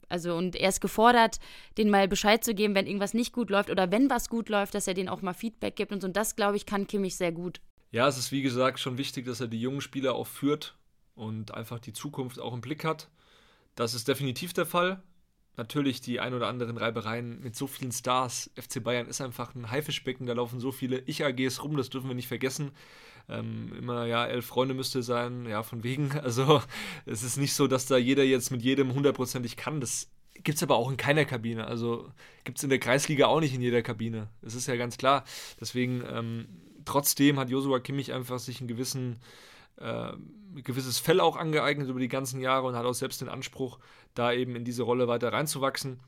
[0.08, 1.38] Also, und er ist gefordert,
[1.78, 4.74] denen mal Bescheid zu geben, wenn irgendwas nicht gut läuft oder wenn was gut läuft,
[4.74, 6.08] dass er denen auch mal Feedback gibt und so.
[6.08, 7.60] Und das, glaube ich, kann Kimmich sehr gut.
[7.92, 10.76] Ja, es ist wie gesagt schon wichtig, dass er die jungen Spieler auch führt
[11.14, 13.08] und einfach die Zukunft auch im Blick hat.
[13.76, 15.02] Das ist definitiv der Fall
[15.56, 18.50] natürlich die ein oder anderen Reibereien mit so vielen Stars.
[18.56, 22.14] FC Bayern ist einfach ein Haifischbecken, da laufen so viele Ich-AGs rum, das dürfen wir
[22.14, 22.72] nicht vergessen.
[23.28, 26.12] Ähm, immer, ja, elf Freunde müsste sein, ja, von wegen.
[26.22, 26.62] Also,
[27.06, 29.80] es ist nicht so, dass da jeder jetzt mit jedem hundertprozentig kann.
[29.80, 30.10] Das
[30.42, 31.66] gibt es aber auch in keiner Kabine.
[31.66, 32.10] Also,
[32.44, 34.28] gibt es in der Kreisliga auch nicht in jeder Kabine.
[34.42, 35.24] Das ist ja ganz klar.
[35.60, 36.48] Deswegen, ähm,
[36.84, 39.20] trotzdem hat Josua Kimmich einfach sich einen gewissen
[39.76, 43.28] äh, ein gewisses Fell auch angeeignet über die ganzen Jahre und hat auch selbst den
[43.28, 43.78] Anspruch,
[44.14, 46.00] da eben in diese Rolle weiter reinzuwachsen.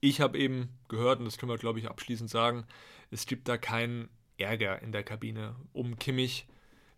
[0.00, 2.66] Ich habe eben gehört, und das können wir, glaube ich, abschließend sagen,
[3.10, 6.46] es gibt da keinen Ärger in der Kabine um Kimmich.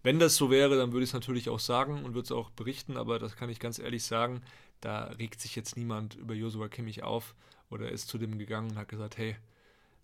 [0.02, 2.50] Wenn das so wäre, dann würde ich es natürlich auch sagen und würde es auch
[2.50, 4.42] berichten, aber das kann ich ganz ehrlich sagen,
[4.80, 7.34] da regt sich jetzt niemand über Josua Kimmich auf
[7.70, 9.36] oder ist zu dem gegangen und hat gesagt, hey,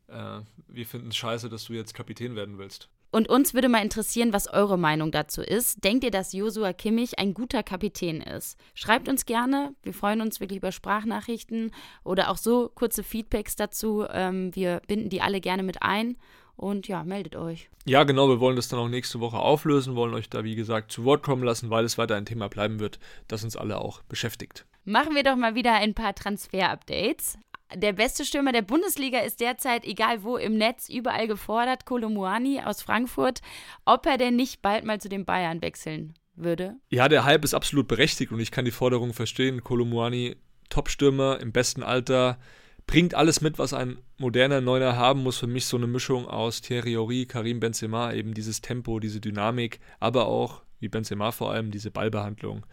[0.09, 2.89] äh, wir finden es scheiße, dass du jetzt Kapitän werden willst.
[3.11, 5.83] Und uns würde mal interessieren, was eure Meinung dazu ist.
[5.85, 8.59] Denkt ihr, dass Josua Kimmich ein guter Kapitän ist?
[8.75, 9.75] Schreibt uns gerne.
[9.83, 11.71] Wir freuen uns wirklich über Sprachnachrichten
[12.05, 14.05] oder auch so kurze Feedbacks dazu.
[14.11, 16.17] Ähm, wir binden die alle gerne mit ein.
[16.57, 17.69] Und ja, meldet euch.
[17.85, 20.91] Ja, genau, wir wollen das dann auch nächste Woche auflösen, wollen euch da, wie gesagt,
[20.91, 24.03] zu Wort kommen lassen, weil es weiter ein Thema bleiben wird, das uns alle auch
[24.05, 24.65] beschäftigt.
[24.89, 27.39] Machen wir doch mal wieder ein paar Transfer-Updates
[27.75, 31.85] der beste Stürmer der Bundesliga ist derzeit, egal wo im Netz, überall gefordert.
[31.85, 33.41] Kolomuani aus Frankfurt.
[33.85, 36.77] Ob er denn nicht bald mal zu den Bayern wechseln würde?
[36.91, 39.65] Ja, der Hype ist absolut berechtigt und ich kann die Forderung verstehen.
[39.65, 40.37] Kolomuani,
[40.69, 42.39] Top-Stürmer im besten Alter,
[42.87, 45.39] bringt alles mit, was ein moderner Neuner haben muss.
[45.39, 49.81] Für mich so eine Mischung aus Thierry Henry, Karim Benzema, eben dieses Tempo, diese Dynamik,
[49.99, 52.65] aber auch, wie Benzema vor allem, diese Ballbehandlung,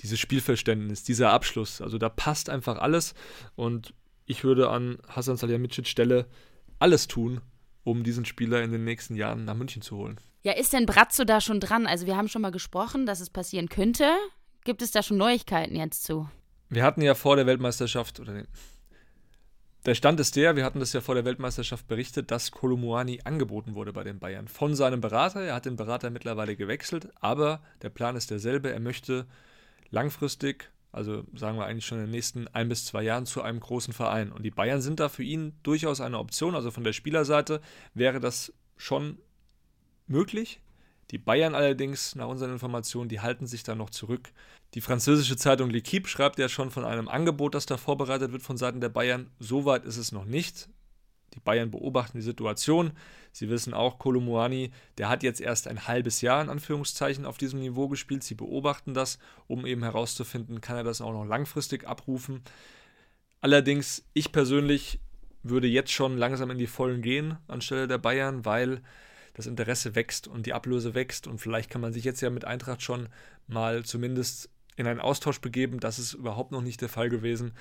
[0.00, 1.80] dieses Spielverständnis, dieser Abschluss.
[1.80, 3.14] Also da passt einfach alles
[3.54, 3.94] und
[4.26, 6.26] ich würde an Hasan Salihamidzic Stelle
[6.78, 7.40] alles tun,
[7.84, 10.18] um diesen Spieler in den nächsten Jahren nach München zu holen.
[10.42, 11.86] Ja, ist denn Brazzo da schon dran?
[11.86, 14.10] Also wir haben schon mal gesprochen, dass es passieren könnte.
[14.64, 16.28] Gibt es da schon Neuigkeiten jetzt zu?
[16.68, 18.44] Wir hatten ja vor der Weltmeisterschaft, oder nee,
[19.86, 23.74] der Stand ist der, wir hatten das ja vor der Weltmeisterschaft berichtet, dass Kolumuani angeboten
[23.74, 25.42] wurde bei den Bayern von seinem Berater.
[25.42, 28.72] Er hat den Berater mittlerweile gewechselt, aber der Plan ist derselbe.
[28.72, 29.26] Er möchte
[29.90, 33.58] langfristig also sagen wir eigentlich schon in den nächsten ein bis zwei Jahren zu einem
[33.58, 34.30] großen Verein.
[34.30, 36.54] Und die Bayern sind da für ihn durchaus eine Option.
[36.54, 37.60] Also von der Spielerseite
[37.94, 39.18] wäre das schon
[40.06, 40.60] möglich.
[41.10, 44.32] Die Bayern allerdings, nach unseren Informationen, die halten sich da noch zurück.
[44.74, 48.56] Die französische Zeitung L'Equipe schreibt ja schon von einem Angebot, das da vorbereitet wird von
[48.56, 49.30] Seiten der Bayern.
[49.38, 50.68] Soweit ist es noch nicht.
[51.34, 52.92] Die Bayern beobachten die Situation.
[53.32, 57.60] Sie wissen auch, Kolomuani, der hat jetzt erst ein halbes Jahr in Anführungszeichen auf diesem
[57.60, 58.22] Niveau gespielt.
[58.22, 62.42] Sie beobachten das, um eben herauszufinden, kann er das auch noch langfristig abrufen.
[63.40, 65.00] Allerdings, ich persönlich
[65.42, 68.80] würde jetzt schon langsam in die Vollen gehen anstelle der Bayern, weil
[69.34, 72.44] das Interesse wächst und die Ablöse wächst und vielleicht kann man sich jetzt ja mit
[72.44, 73.08] Eintracht schon
[73.46, 75.80] mal zumindest in einen Austausch begeben.
[75.80, 77.52] Das ist überhaupt noch nicht der Fall gewesen.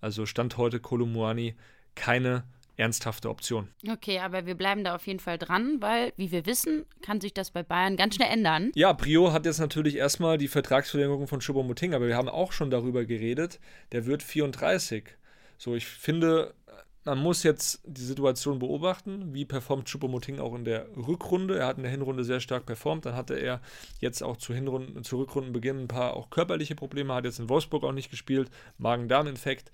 [0.00, 1.56] Also stand heute Kolomuani
[1.94, 2.44] keine
[2.76, 3.68] ernsthafte Option.
[3.88, 7.34] Okay, aber wir bleiben da auf jeden Fall dran, weil, wie wir wissen, kann sich
[7.34, 8.72] das bei Bayern ganz schnell ändern.
[8.74, 12.70] Ja, Brio hat jetzt natürlich erstmal die Vertragsverlängerung von Choupo-Moting, aber wir haben auch schon
[12.70, 13.60] darüber geredet,
[13.92, 15.04] der wird 34.
[15.58, 16.54] So, ich finde,
[17.04, 21.58] man muss jetzt die Situation beobachten, wie performt Choupo-Moting auch in der Rückrunde.
[21.58, 23.60] Er hat in der Hinrunde sehr stark performt, dann hatte er
[24.00, 27.84] jetzt auch zu, Hinrunden, zu Rückrundenbeginn ein paar auch körperliche Probleme, hat jetzt in Wolfsburg
[27.84, 29.72] auch nicht gespielt, Magen-Darm-Infekt.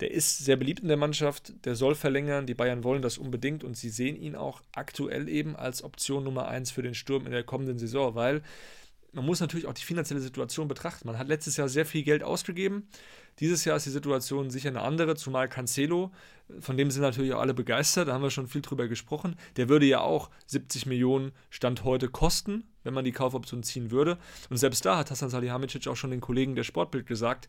[0.00, 3.64] Der ist sehr beliebt in der Mannschaft, der soll verlängern, die Bayern wollen das unbedingt
[3.64, 7.32] und sie sehen ihn auch aktuell eben als Option Nummer 1 für den Sturm in
[7.32, 8.42] der kommenden Saison, weil
[9.12, 11.06] man muss natürlich auch die finanzielle Situation betrachten.
[11.06, 12.88] Man hat letztes Jahr sehr viel Geld ausgegeben.
[13.40, 16.12] Dieses Jahr ist die Situation sicher eine andere, zumal Cancelo,
[16.58, 19.36] von dem sind natürlich auch alle begeistert, da haben wir schon viel drüber gesprochen.
[19.56, 24.18] Der würde ja auch 70 Millionen Stand heute kosten, wenn man die Kaufoption ziehen würde.
[24.48, 27.48] Und selbst da hat Hassan Salihamidzic auch schon den Kollegen der Sportbild gesagt,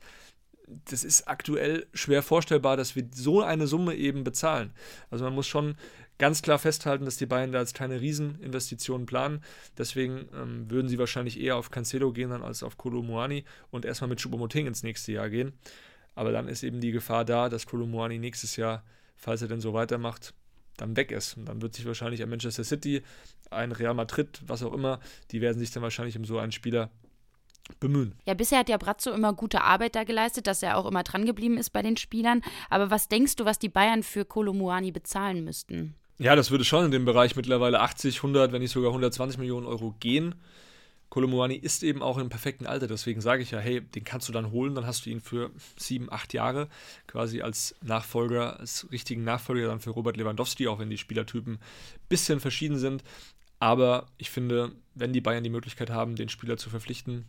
[0.86, 4.72] das ist aktuell schwer vorstellbar, dass wir so eine Summe eben bezahlen.
[5.10, 5.76] Also man muss schon
[6.18, 9.44] ganz klar festhalten, dass die Bayern da jetzt keine Rieseninvestitionen planen.
[9.78, 14.10] Deswegen ähm, würden sie wahrscheinlich eher auf Cancelo gehen dann als auf Kolomuani und erstmal
[14.10, 15.54] mit Choupo-Moting ins nächste Jahr gehen.
[16.14, 18.84] Aber dann ist eben die Gefahr da, dass Kolomuani nächstes Jahr,
[19.16, 20.34] falls er denn so weitermacht,
[20.78, 21.38] dann weg ist.
[21.38, 23.02] Und dann wird sich wahrscheinlich ein Manchester City,
[23.50, 25.00] ein Real Madrid, was auch immer,
[25.32, 26.90] die werden sich dann wahrscheinlich um so einen Spieler
[27.80, 28.16] bemühen.
[28.26, 31.26] Ja, bisher hat ja Brazzo immer gute Arbeit da geleistet, dass er auch immer dran
[31.26, 32.42] geblieben ist bei den Spielern.
[32.70, 35.96] Aber was denkst du, was die Bayern für Kolomuani bezahlen müssten?
[36.18, 39.66] Ja, das würde schon in dem Bereich mittlerweile 80, 100, wenn nicht sogar 120 Millionen
[39.66, 40.36] Euro gehen.
[41.10, 44.32] Kolomuani ist eben auch im perfekten Alter, deswegen sage ich ja, hey, den kannst du
[44.32, 46.70] dann holen, dann hast du ihn für sieben, acht Jahre
[47.06, 51.60] quasi als Nachfolger, als richtigen Nachfolger dann für Robert Lewandowski, auch wenn die Spielertypen ein
[52.08, 53.04] bisschen verschieden sind.
[53.60, 57.26] Aber ich finde, wenn die Bayern die Möglichkeit haben, den Spieler zu verpflichten,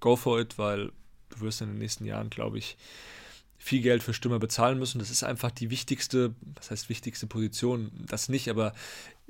[0.00, 0.92] go for it, weil
[1.30, 2.76] du wirst in den nächsten Jahren, glaube ich,
[3.58, 4.98] viel Geld für Stürmer bezahlen müssen.
[4.98, 8.72] Das ist einfach die wichtigste, was heißt wichtigste Position, das nicht, aber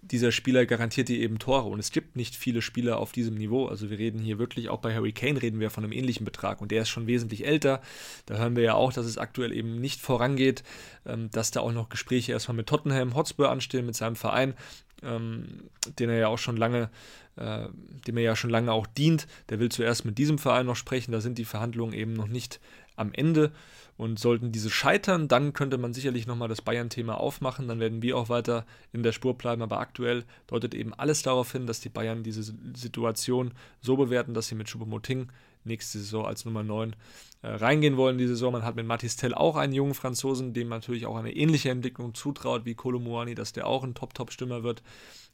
[0.02, 3.66] dieser Spieler garantiert dir eben Tore und es gibt nicht viele Spieler auf diesem Niveau.
[3.66, 6.60] Also wir reden hier wirklich, auch bei Harry Kane reden wir von einem ähnlichen Betrag
[6.60, 7.82] und der ist schon wesentlich älter.
[8.26, 10.62] Da hören wir ja auch, dass es aktuell eben nicht vorangeht,
[11.06, 14.54] ähm, dass da auch noch Gespräche erstmal mit Tottenham Hotspur anstehen, mit seinem Verein,
[15.02, 16.90] ähm, den er ja auch schon lange
[17.36, 17.68] äh,
[18.06, 19.26] dem er ja schon lange auch dient.
[19.48, 21.12] Der will zuerst mit diesem Verein noch sprechen.
[21.12, 22.60] Da sind die Verhandlungen eben noch nicht
[23.00, 23.52] am Ende.
[23.96, 27.68] Und sollten diese scheitern, dann könnte man sicherlich nochmal das Bayern-Thema aufmachen.
[27.68, 29.60] Dann werden wir auch weiter in der Spur bleiben.
[29.60, 34.48] Aber aktuell deutet eben alles darauf hin, dass die Bayern diese Situation so bewerten, dass
[34.48, 35.28] sie mit Choupo-Moting
[35.64, 36.96] nächste Saison als Nummer 9
[37.42, 38.16] äh, reingehen wollen.
[38.16, 41.34] Die Saison, man hat mit Mathis Tell auch einen jungen Franzosen, dem natürlich auch eine
[41.34, 44.82] ähnliche Entwicklung zutraut wie Kolomuani, dass der auch ein Top-Top-Stürmer wird.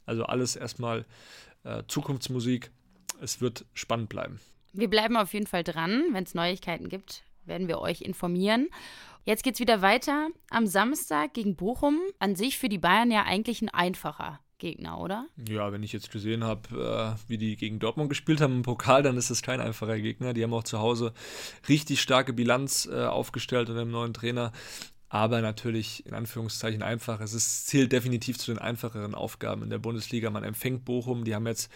[0.05, 1.05] Also alles erstmal
[1.63, 2.71] äh, Zukunftsmusik.
[3.21, 4.39] Es wird spannend bleiben.
[4.73, 6.03] Wir bleiben auf jeden Fall dran.
[6.11, 8.69] Wenn es Neuigkeiten gibt, werden wir euch informieren.
[9.23, 11.99] Jetzt geht es wieder weiter am Samstag gegen Bochum.
[12.19, 15.27] An sich für die Bayern ja eigentlich ein einfacher Gegner, oder?
[15.47, 19.03] Ja, wenn ich jetzt gesehen habe, äh, wie die gegen Dortmund gespielt haben im Pokal,
[19.03, 20.33] dann ist es kein einfacher Gegner.
[20.33, 21.13] Die haben auch zu Hause
[21.69, 24.51] richtig starke Bilanz äh, aufgestellt unter dem neuen Trainer
[25.09, 27.21] aber natürlich in Anführungszeichen einfach.
[27.21, 30.29] Es ist, zählt definitiv zu den einfacheren Aufgaben in der Bundesliga.
[30.29, 31.71] Man empfängt Bochum, die haben jetzt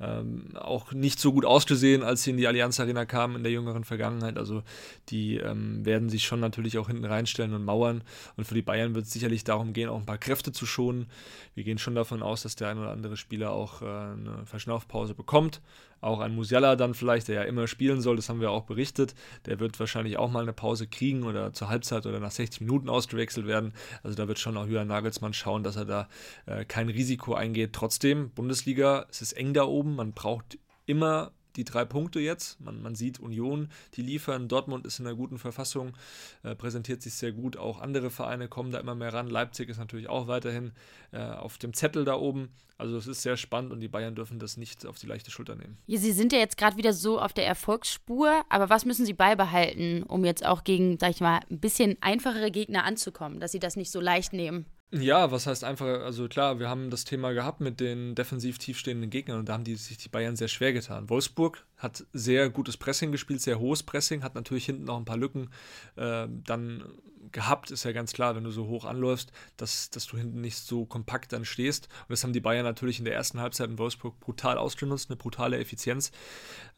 [0.00, 3.52] ähm, auch nicht so gut ausgesehen, als sie in die Allianz Arena kamen in der
[3.52, 4.36] jüngeren Vergangenheit.
[4.36, 4.64] Also
[5.10, 8.02] die ähm, werden sich schon natürlich auch hinten reinstellen und mauern.
[8.36, 11.06] Und für die Bayern wird es sicherlich darum gehen, auch ein paar Kräfte zu schonen.
[11.54, 15.14] Wir gehen schon davon aus, dass der ein oder andere Spieler auch äh, eine Verschnaufpause
[15.14, 15.60] bekommt.
[16.02, 19.14] Auch ein Musiala dann vielleicht, der ja immer spielen soll, das haben wir auch berichtet.
[19.46, 22.88] Der wird wahrscheinlich auch mal eine Pause kriegen oder zur Halbzeit oder nach 60 Minuten
[22.88, 23.72] ausgewechselt werden.
[24.02, 26.08] Also da wird schon auch Julian Nagelsmann schauen, dass er da
[26.46, 27.72] äh, kein Risiko eingeht.
[27.72, 29.94] Trotzdem, Bundesliga, es ist eng da oben.
[29.94, 32.60] Man braucht immer die drei Punkte jetzt.
[32.60, 34.48] Man, man sieht Union, die liefern.
[34.48, 35.96] Dortmund ist in einer guten Verfassung,
[36.42, 37.56] äh, präsentiert sich sehr gut.
[37.56, 39.28] Auch andere Vereine kommen da immer mehr ran.
[39.28, 40.72] Leipzig ist natürlich auch weiterhin
[41.12, 42.50] äh, auf dem Zettel da oben.
[42.78, 45.54] Also es ist sehr spannend und die Bayern dürfen das nicht auf die leichte Schulter
[45.54, 45.78] nehmen.
[45.86, 49.12] Ja, sie sind ja jetzt gerade wieder so auf der Erfolgsspur, aber was müssen sie
[49.12, 53.60] beibehalten, um jetzt auch gegen, sag ich mal, ein bisschen einfachere Gegner anzukommen, dass sie
[53.60, 54.66] das nicht so leicht nehmen?
[54.94, 59.08] Ja, was heißt einfach, also klar, wir haben das Thema gehabt mit den defensiv tiefstehenden
[59.08, 61.08] Gegnern und da haben die sich die Bayern sehr schwer getan.
[61.08, 65.16] Wolfsburg hat sehr gutes Pressing gespielt, sehr hohes Pressing, hat natürlich hinten noch ein paar
[65.16, 65.50] Lücken
[65.96, 66.84] äh, dann
[67.32, 70.56] gehabt, ist ja ganz klar, wenn du so hoch anläufst, dass, dass du hinten nicht
[70.56, 71.88] so kompakt dann stehst.
[72.02, 75.16] Und das haben die Bayern natürlich in der ersten Halbzeit in Wolfsburg brutal ausgenutzt, eine
[75.16, 76.12] brutale Effizienz.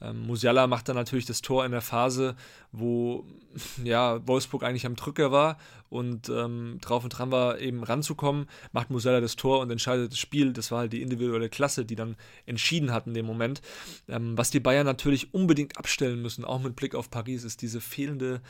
[0.00, 2.36] Ähm, Musiala macht dann natürlich das Tor in der Phase,
[2.72, 3.26] wo
[3.84, 8.90] ja, Wolfsburg eigentlich am Drücker war und ähm, drauf und dran war, eben ranzukommen, macht
[8.90, 10.52] Musiala das Tor und entscheidet das Spiel.
[10.52, 13.62] Das war halt die individuelle Klasse, die dann entschieden hat in dem Moment.
[14.08, 17.80] Ähm, was die Bayern natürlich unbedingt abstellen müssen, auch mit Blick auf Paris, ist diese
[17.80, 18.40] fehlende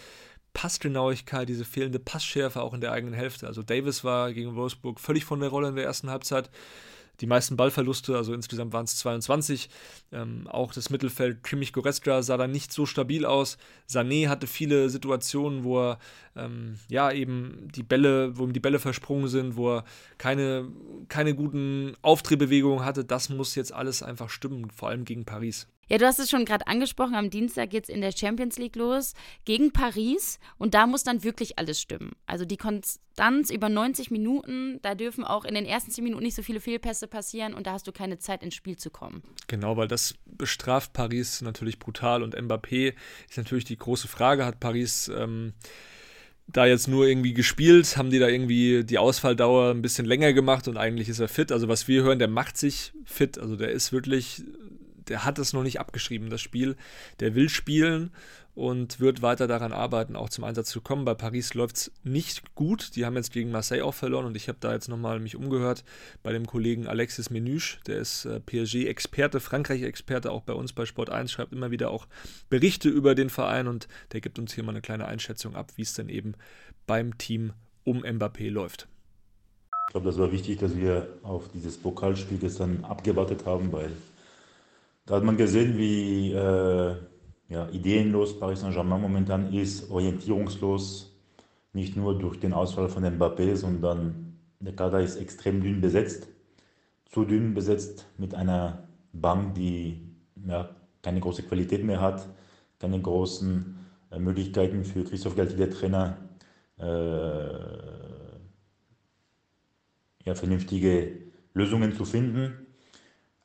[0.53, 3.47] Passgenauigkeit, diese fehlende Passschärfe auch in der eigenen Hälfte.
[3.47, 6.51] Also Davis war gegen Wolfsburg völlig von der Rolle in der ersten Halbzeit
[7.21, 9.69] die meisten Ballverluste, also insgesamt waren es 22.
[10.13, 13.57] Ähm, auch das Mittelfeld Kimmich Goretzka sah da nicht so stabil aus.
[13.89, 15.99] Sané hatte viele Situationen, wo er
[16.37, 19.85] ähm, ja eben die Bälle, wo ihm die Bälle versprungen sind, wo er
[20.19, 20.69] keine,
[21.09, 23.05] keine guten Auftriebewegungen hatte.
[23.05, 25.69] Das muss jetzt alles einfach stimmen, vor allem gegen Paris.
[25.89, 28.77] Ja, du hast es schon gerade angesprochen, am Dienstag geht es in der Champions League
[28.77, 32.13] los gegen Paris und da muss dann wirklich alles stimmen.
[32.27, 36.35] Also die Konstanz über 90 Minuten, da dürfen auch in den ersten 10 Minuten nicht
[36.35, 39.23] so viele Fehlpässe passieren und da hast du keine Zeit ins Spiel zu kommen.
[39.47, 42.95] Genau, weil das bestraft Paris natürlich brutal und Mbappé
[43.29, 45.53] ist natürlich die große Frage, hat Paris ähm,
[46.47, 50.69] da jetzt nur irgendwie gespielt, haben die da irgendwie die Ausfalldauer ein bisschen länger gemacht
[50.69, 51.53] und eigentlich ist er fit.
[51.53, 54.43] Also was wir hören, der macht sich fit, also der ist wirklich
[55.09, 56.77] der hat es noch nicht abgeschrieben, das Spiel.
[57.21, 58.11] Der will spielen
[58.55, 61.05] und wird weiter daran arbeiten, auch zum Einsatz zu kommen.
[61.05, 62.95] Bei Paris läuft es nicht gut.
[62.95, 65.85] Die haben jetzt gegen Marseille auch verloren und ich habe da jetzt nochmal mich umgehört
[66.23, 71.11] bei dem Kollegen Alexis Menuche, der ist äh, PSG-Experte, Frankreich-Experte, auch bei uns bei Sport
[71.11, 72.07] 1, schreibt immer wieder auch
[72.49, 75.83] Berichte über den Verein und der gibt uns hier mal eine kleine Einschätzung ab, wie
[75.83, 76.35] es denn eben
[76.87, 78.89] beim Team um Mbappé läuft.
[79.89, 83.91] Ich glaube, das war wichtig, dass wir auf dieses Pokalspiel gestern abgewartet haben, weil
[85.07, 86.97] da hat man gesehen, wie äh,
[87.49, 91.15] ja, ideenlos Paris Saint-Germain momentan ist, orientierungslos,
[91.73, 96.29] nicht nur durch den Ausfall von Mbappé, sondern der Kader ist extrem dünn besetzt,
[97.11, 100.01] zu dünn besetzt mit einer Bank, die
[100.47, 100.71] ja,
[101.03, 102.29] keine große Qualität mehr hat,
[102.79, 103.77] keine großen
[104.11, 106.17] äh, Möglichkeiten für Christoph Galtier, der Trainer,
[106.79, 106.85] äh,
[110.25, 111.21] ja, vernünftige
[111.53, 112.64] Lösungen zu finden.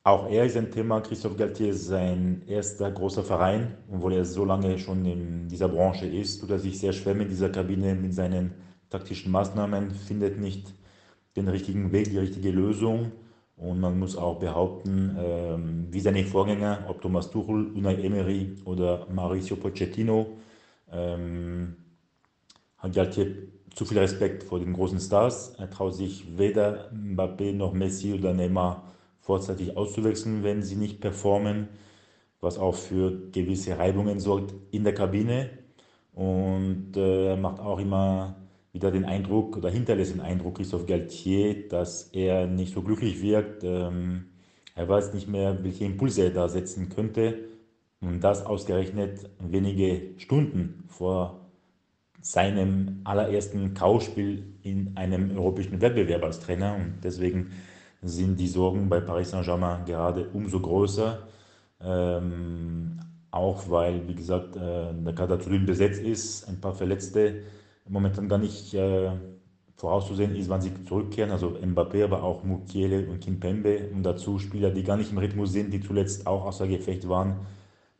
[0.09, 1.01] Auch er ist ein Thema.
[1.01, 3.75] Christoph Galtier ist sein erster großer Verein.
[3.91, 7.29] Obwohl er so lange schon in dieser Branche ist, tut er sich sehr schwer mit
[7.29, 8.55] dieser Kabine, mit seinen
[8.89, 10.73] taktischen Maßnahmen, findet nicht
[11.35, 13.11] den richtigen Weg, die richtige Lösung.
[13.55, 19.05] Und man muss auch behaupten, ähm, wie seine Vorgänger, ob Thomas Tuchel, Unai Emery oder
[19.13, 20.37] Mauricio Pochettino,
[20.91, 21.75] ähm,
[22.79, 23.27] hat Galtier
[23.75, 25.53] zu viel Respekt vor den großen Stars.
[25.59, 31.67] Er traut sich weder Mbappé noch Messi oder Neymar vorzeitig auszuwechseln, wenn sie nicht performen,
[32.41, 35.49] was auch für gewisse Reibungen sorgt in der Kabine.
[36.13, 38.35] Und äh, macht auch immer
[38.73, 43.63] wieder den Eindruck oder hinterlässt den Eindruck Christoph Galtier, dass er nicht so glücklich wirkt.
[43.63, 44.25] Ähm,
[44.75, 47.49] er weiß nicht mehr, welche Impulse er da setzen könnte.
[48.01, 51.49] Und das ausgerechnet wenige Stunden vor
[52.21, 56.75] seinem allerersten Kauspiel in einem europäischen Wettbewerb als Trainer.
[56.75, 57.51] Und deswegen
[58.01, 61.19] sind die Sorgen bei Paris Saint-Germain gerade umso größer.
[61.81, 62.99] Ähm,
[63.31, 67.43] auch weil, wie gesagt, äh, der Kader zu dünn besetzt ist, ein paar Verletzte
[67.87, 69.11] momentan gar nicht äh,
[69.75, 71.31] vorauszusehen ist, wann sie zurückkehren.
[71.31, 75.53] Also Mbappé, aber auch Mukiele und Kimpembe und dazu Spieler, die gar nicht im Rhythmus
[75.53, 77.37] sind, die zuletzt auch außer Gefecht waren.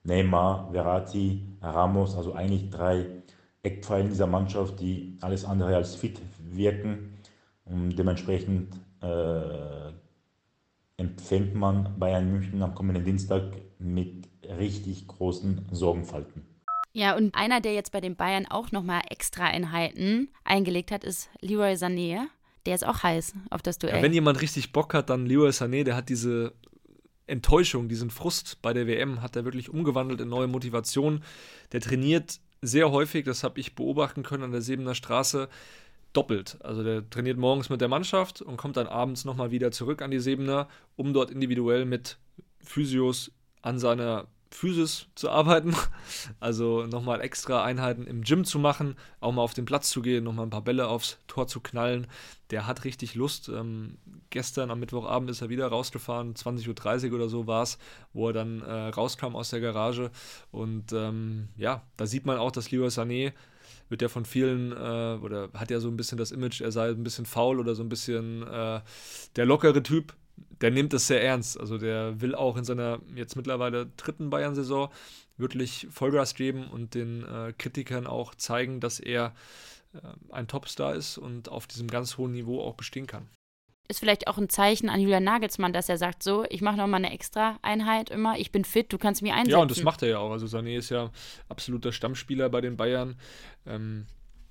[0.04, 3.06] Neymar, Verratti, Ramos, also eigentlich drei
[3.64, 7.14] Eckpfeilen dieser Mannschaft, die alles andere als fit wirken.
[7.66, 9.92] Und dementsprechend äh,
[10.98, 13.44] empfängt man Bayern München am kommenden Dienstag
[13.80, 16.46] mit richtig großen Sorgenfalten.
[16.92, 21.30] Ja, und einer, der jetzt bei den Bayern auch nochmal extra Einheiten eingelegt hat, ist
[21.42, 22.26] Leroy Sané.
[22.66, 23.98] Der ist auch heiß auf das Duell.
[23.98, 26.54] Ja, wenn jemand richtig Bock hat, dann Leroy Sané, der hat diese
[27.28, 31.24] Enttäuschung, diesen Frust bei der WM, hat er wirklich umgewandelt in neue Motivation.
[31.72, 35.48] Der trainiert sehr häufig, das habe ich beobachten können an der Sebener Straße,
[36.14, 36.58] doppelt.
[36.62, 40.12] Also der trainiert morgens mit der Mannschaft und kommt dann abends nochmal wieder zurück an
[40.12, 42.18] die Sebener, um dort individuell mit
[42.60, 45.76] Physios an seiner Physis zu arbeiten.
[46.40, 50.24] Also nochmal extra Einheiten im Gym zu machen, auch mal auf den Platz zu gehen,
[50.24, 52.08] nochmal ein paar Bälle aufs Tor zu knallen.
[52.50, 53.50] Der hat richtig Lust.
[53.50, 53.98] Ähm,
[54.30, 57.78] gestern am Mittwochabend ist er wieder rausgefahren, 20.30 Uhr oder so war es,
[58.14, 60.12] wo er dann äh, rauskam aus der Garage.
[60.52, 63.34] Und ähm, ja, da sieht man auch, dass Leroy Sané
[63.90, 66.90] wird ja von vielen, äh, oder hat ja so ein bisschen das Image, er sei
[66.90, 68.82] ein bisschen faul oder so ein bisschen äh,
[69.36, 70.16] der lockere Typ.
[70.62, 71.60] Der nimmt das sehr ernst.
[71.60, 74.90] Also der will auch in seiner jetzt mittlerweile dritten Bayern-Saison
[75.38, 79.34] wirklich Vollgas geben und den äh, Kritikern auch zeigen, dass er
[79.94, 80.00] äh,
[80.32, 83.28] ein Topstar ist und auf diesem ganz hohen Niveau auch bestehen kann
[83.90, 87.04] ist vielleicht auch ein Zeichen an Julian Nagelsmann, dass er sagt, so, ich mache nochmal
[87.04, 89.52] eine extra Einheit immer, ich bin fit, du kannst mich einsetzen.
[89.52, 90.32] Ja, und das macht er ja auch.
[90.32, 91.12] Also Sané ist ja
[91.50, 93.18] absoluter Stammspieler bei den Bayern.
[93.66, 94.06] Ähm,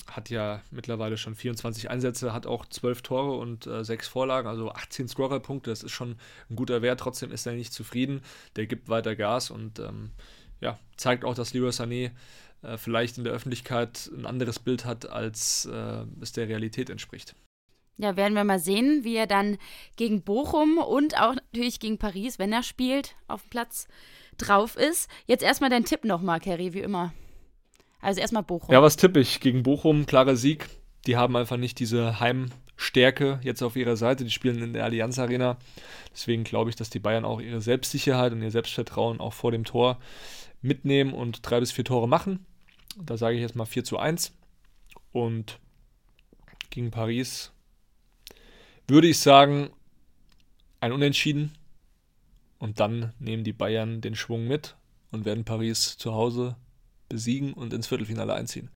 [0.09, 4.73] hat ja mittlerweile schon 24 Einsätze, hat auch 12 Tore und äh, 6 Vorlagen, also
[4.73, 5.71] 18 Scorer-Punkte.
[5.71, 6.17] Das ist schon
[6.51, 7.01] ein guter Wert.
[7.01, 8.23] Trotzdem ist er nicht zufrieden.
[8.57, 10.11] Der gibt weiter Gas und ähm,
[10.61, 12.11] ja, zeigt auch, dass Leroy Sané
[12.63, 17.37] äh, vielleicht in der Öffentlichkeit ein anderes Bild hat, als äh, es der Realität entspricht.
[17.99, 19.59] Ja, werden wir mal sehen, wie er dann
[19.97, 23.89] gegen Bochum und auch natürlich gegen Paris, wenn er spielt, auf dem Platz
[24.39, 25.11] drauf ist.
[25.27, 27.13] Jetzt erstmal dein Tipp nochmal, Kerry, wie immer.
[28.01, 28.73] Also erstmal Bochum.
[28.73, 29.41] Ja, was tippe ich?
[29.41, 30.69] Gegen Bochum, klarer Sieg.
[31.07, 34.25] Die haben einfach nicht diese Heimstärke jetzt auf ihrer Seite.
[34.25, 35.57] Die spielen in der Allianz Arena.
[36.13, 39.65] Deswegen glaube ich, dass die Bayern auch ihre Selbstsicherheit und ihr Selbstvertrauen auch vor dem
[39.65, 39.99] Tor
[40.63, 42.47] mitnehmen und drei bis vier Tore machen.
[42.97, 44.33] Da sage ich jetzt mal 4 zu 1.
[45.13, 45.59] Und
[46.71, 47.53] gegen Paris
[48.89, 49.71] würde ich sagen,
[50.81, 51.53] ein Unentschieden.
[52.59, 54.77] Und dann nehmen die Bayern den Schwung mit
[55.13, 56.57] und werden Paris zu Hause
[57.09, 58.71] besiegen und ins Viertelfinale einziehen.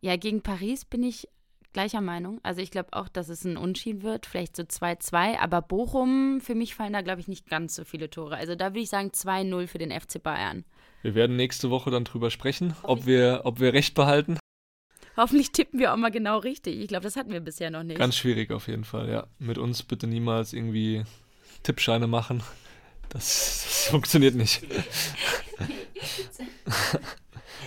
[0.00, 1.28] Ja, gegen Paris bin ich
[1.72, 2.40] gleicher Meinung.
[2.42, 5.38] Also ich glaube auch, dass es ein Unschieden wird, vielleicht so 2-2.
[5.38, 8.36] Aber Bochum, für mich fallen da, glaube ich, nicht ganz so viele Tore.
[8.36, 10.64] Also da würde ich sagen 2-0 für den FC Bayern.
[11.02, 14.38] Wir werden nächste Woche dann drüber sprechen, ob wir, ob wir recht behalten.
[15.16, 16.80] Hoffentlich tippen wir auch mal genau richtig.
[16.80, 17.98] Ich glaube, das hatten wir bisher noch nicht.
[17.98, 19.26] Ganz schwierig auf jeden Fall, ja.
[19.38, 21.04] Mit uns bitte niemals irgendwie
[21.62, 22.42] Tippscheine machen.
[23.10, 24.62] Das, das funktioniert nicht.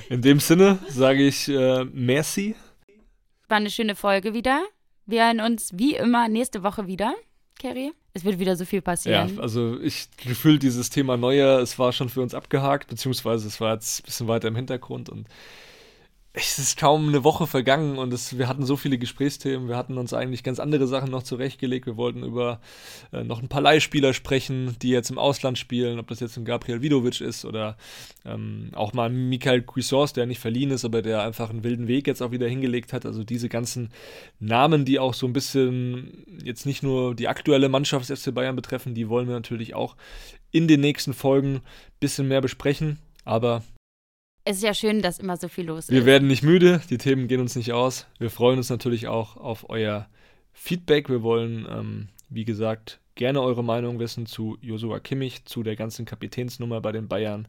[0.09, 2.55] In dem Sinne sage ich äh, merci.
[3.49, 4.63] War eine schöne Folge wieder.
[5.05, 7.13] Wir hören uns wie immer nächste Woche wieder,
[7.59, 7.91] Kerry.
[8.13, 9.35] Es wird wieder so viel passieren.
[9.35, 13.59] Ja, also ich gefühlt dieses Thema Neuer, es war schon für uns abgehakt, beziehungsweise es
[13.59, 15.27] war jetzt ein bisschen weiter im Hintergrund und
[16.35, 19.67] es ist kaum eine Woche vergangen und es, wir hatten so viele Gesprächsthemen.
[19.67, 21.85] Wir hatten uns eigentlich ganz andere Sachen noch zurechtgelegt.
[21.85, 22.59] Wir wollten über
[23.11, 26.43] äh, noch ein paar Leihspieler sprechen, die jetzt im Ausland spielen, ob das jetzt ein
[26.43, 27.77] Gabriel Vidovic ist oder
[28.25, 32.07] ähm, auch mal Michael Cuisance, der nicht verliehen ist, aber der einfach einen wilden Weg
[32.07, 33.05] jetzt auch wieder hingelegt hat.
[33.05, 33.91] Also diese ganzen
[34.39, 38.55] Namen, die auch so ein bisschen jetzt nicht nur die aktuelle Mannschaft des FC Bayern
[38.55, 39.95] betreffen, die wollen wir natürlich auch
[40.49, 41.61] in den nächsten Folgen ein
[41.99, 42.97] bisschen mehr besprechen.
[43.23, 43.61] Aber
[44.45, 46.05] es ist ja schön, dass immer so viel los wir ist.
[46.05, 48.07] Wir werden nicht müde, die Themen gehen uns nicht aus.
[48.19, 50.07] Wir freuen uns natürlich auch auf euer
[50.51, 51.09] Feedback.
[51.09, 56.05] Wir wollen, ähm, wie gesagt, gerne eure Meinung wissen zu Josua Kimmich, zu der ganzen
[56.05, 57.47] Kapitänsnummer bei den Bayern.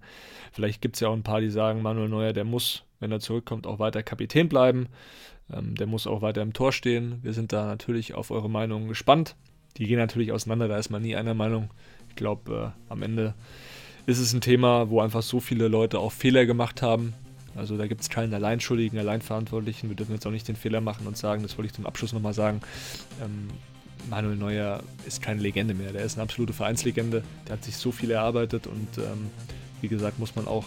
[0.53, 3.21] Vielleicht gibt es ja auch ein paar, die sagen, Manuel Neuer, der muss, wenn er
[3.21, 4.89] zurückkommt, auch weiter Kapitän bleiben.
[5.53, 7.19] Ähm, der muss auch weiter im Tor stehen.
[7.23, 9.35] Wir sind da natürlich auf eure Meinung gespannt.
[9.79, 11.71] Die gehen natürlich auseinander, da ist man nie einer Meinung.
[12.09, 13.35] Ich glaube, äh, am Ende
[14.07, 17.15] ist es ein Thema, wo einfach so viele Leute auch Fehler gemacht haben.
[17.57, 19.89] Also da gibt es keinen Alleinschuldigen, Alleinverantwortlichen.
[19.89, 22.13] Wir dürfen jetzt auch nicht den Fehler machen und sagen, das wollte ich zum Abschluss
[22.13, 22.61] nochmal sagen,
[23.23, 23.49] ähm,
[24.11, 25.93] Manuel Neuer ist keine Legende mehr.
[25.93, 27.23] Der ist eine absolute Vereinslegende.
[27.47, 29.31] Der hat sich so viel erarbeitet und ähm,
[29.81, 30.65] wie gesagt, muss man auch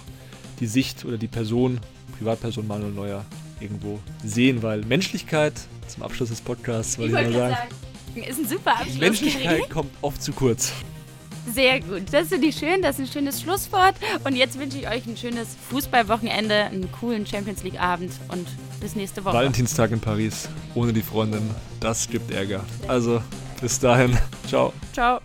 [0.59, 1.79] die Sicht oder die Person,
[2.17, 3.25] Privatperson Manuel Neuer
[3.59, 5.53] irgendwo sehen, weil Menschlichkeit,
[5.87, 7.55] zum Abschluss des Podcasts, wollte ich, ich mal sagen,
[8.15, 8.97] sagen, ist ein super Abschluss.
[8.97, 10.73] Menschlichkeit kommt oft zu kurz.
[11.53, 12.03] Sehr gut.
[12.11, 12.81] Das finde ich schön.
[12.81, 13.95] Das ist ein schönes Schlusswort.
[14.23, 18.47] Und jetzt wünsche ich euch ein schönes Fußballwochenende, einen coolen Champions League Abend und
[18.79, 19.35] bis nächste Woche.
[19.35, 21.49] Valentinstag in Paris ohne die Freundin.
[21.79, 22.63] Das gibt Ärger.
[22.87, 23.21] Also
[23.61, 24.17] bis dahin.
[24.47, 24.73] Ciao.
[24.93, 25.19] Ciao.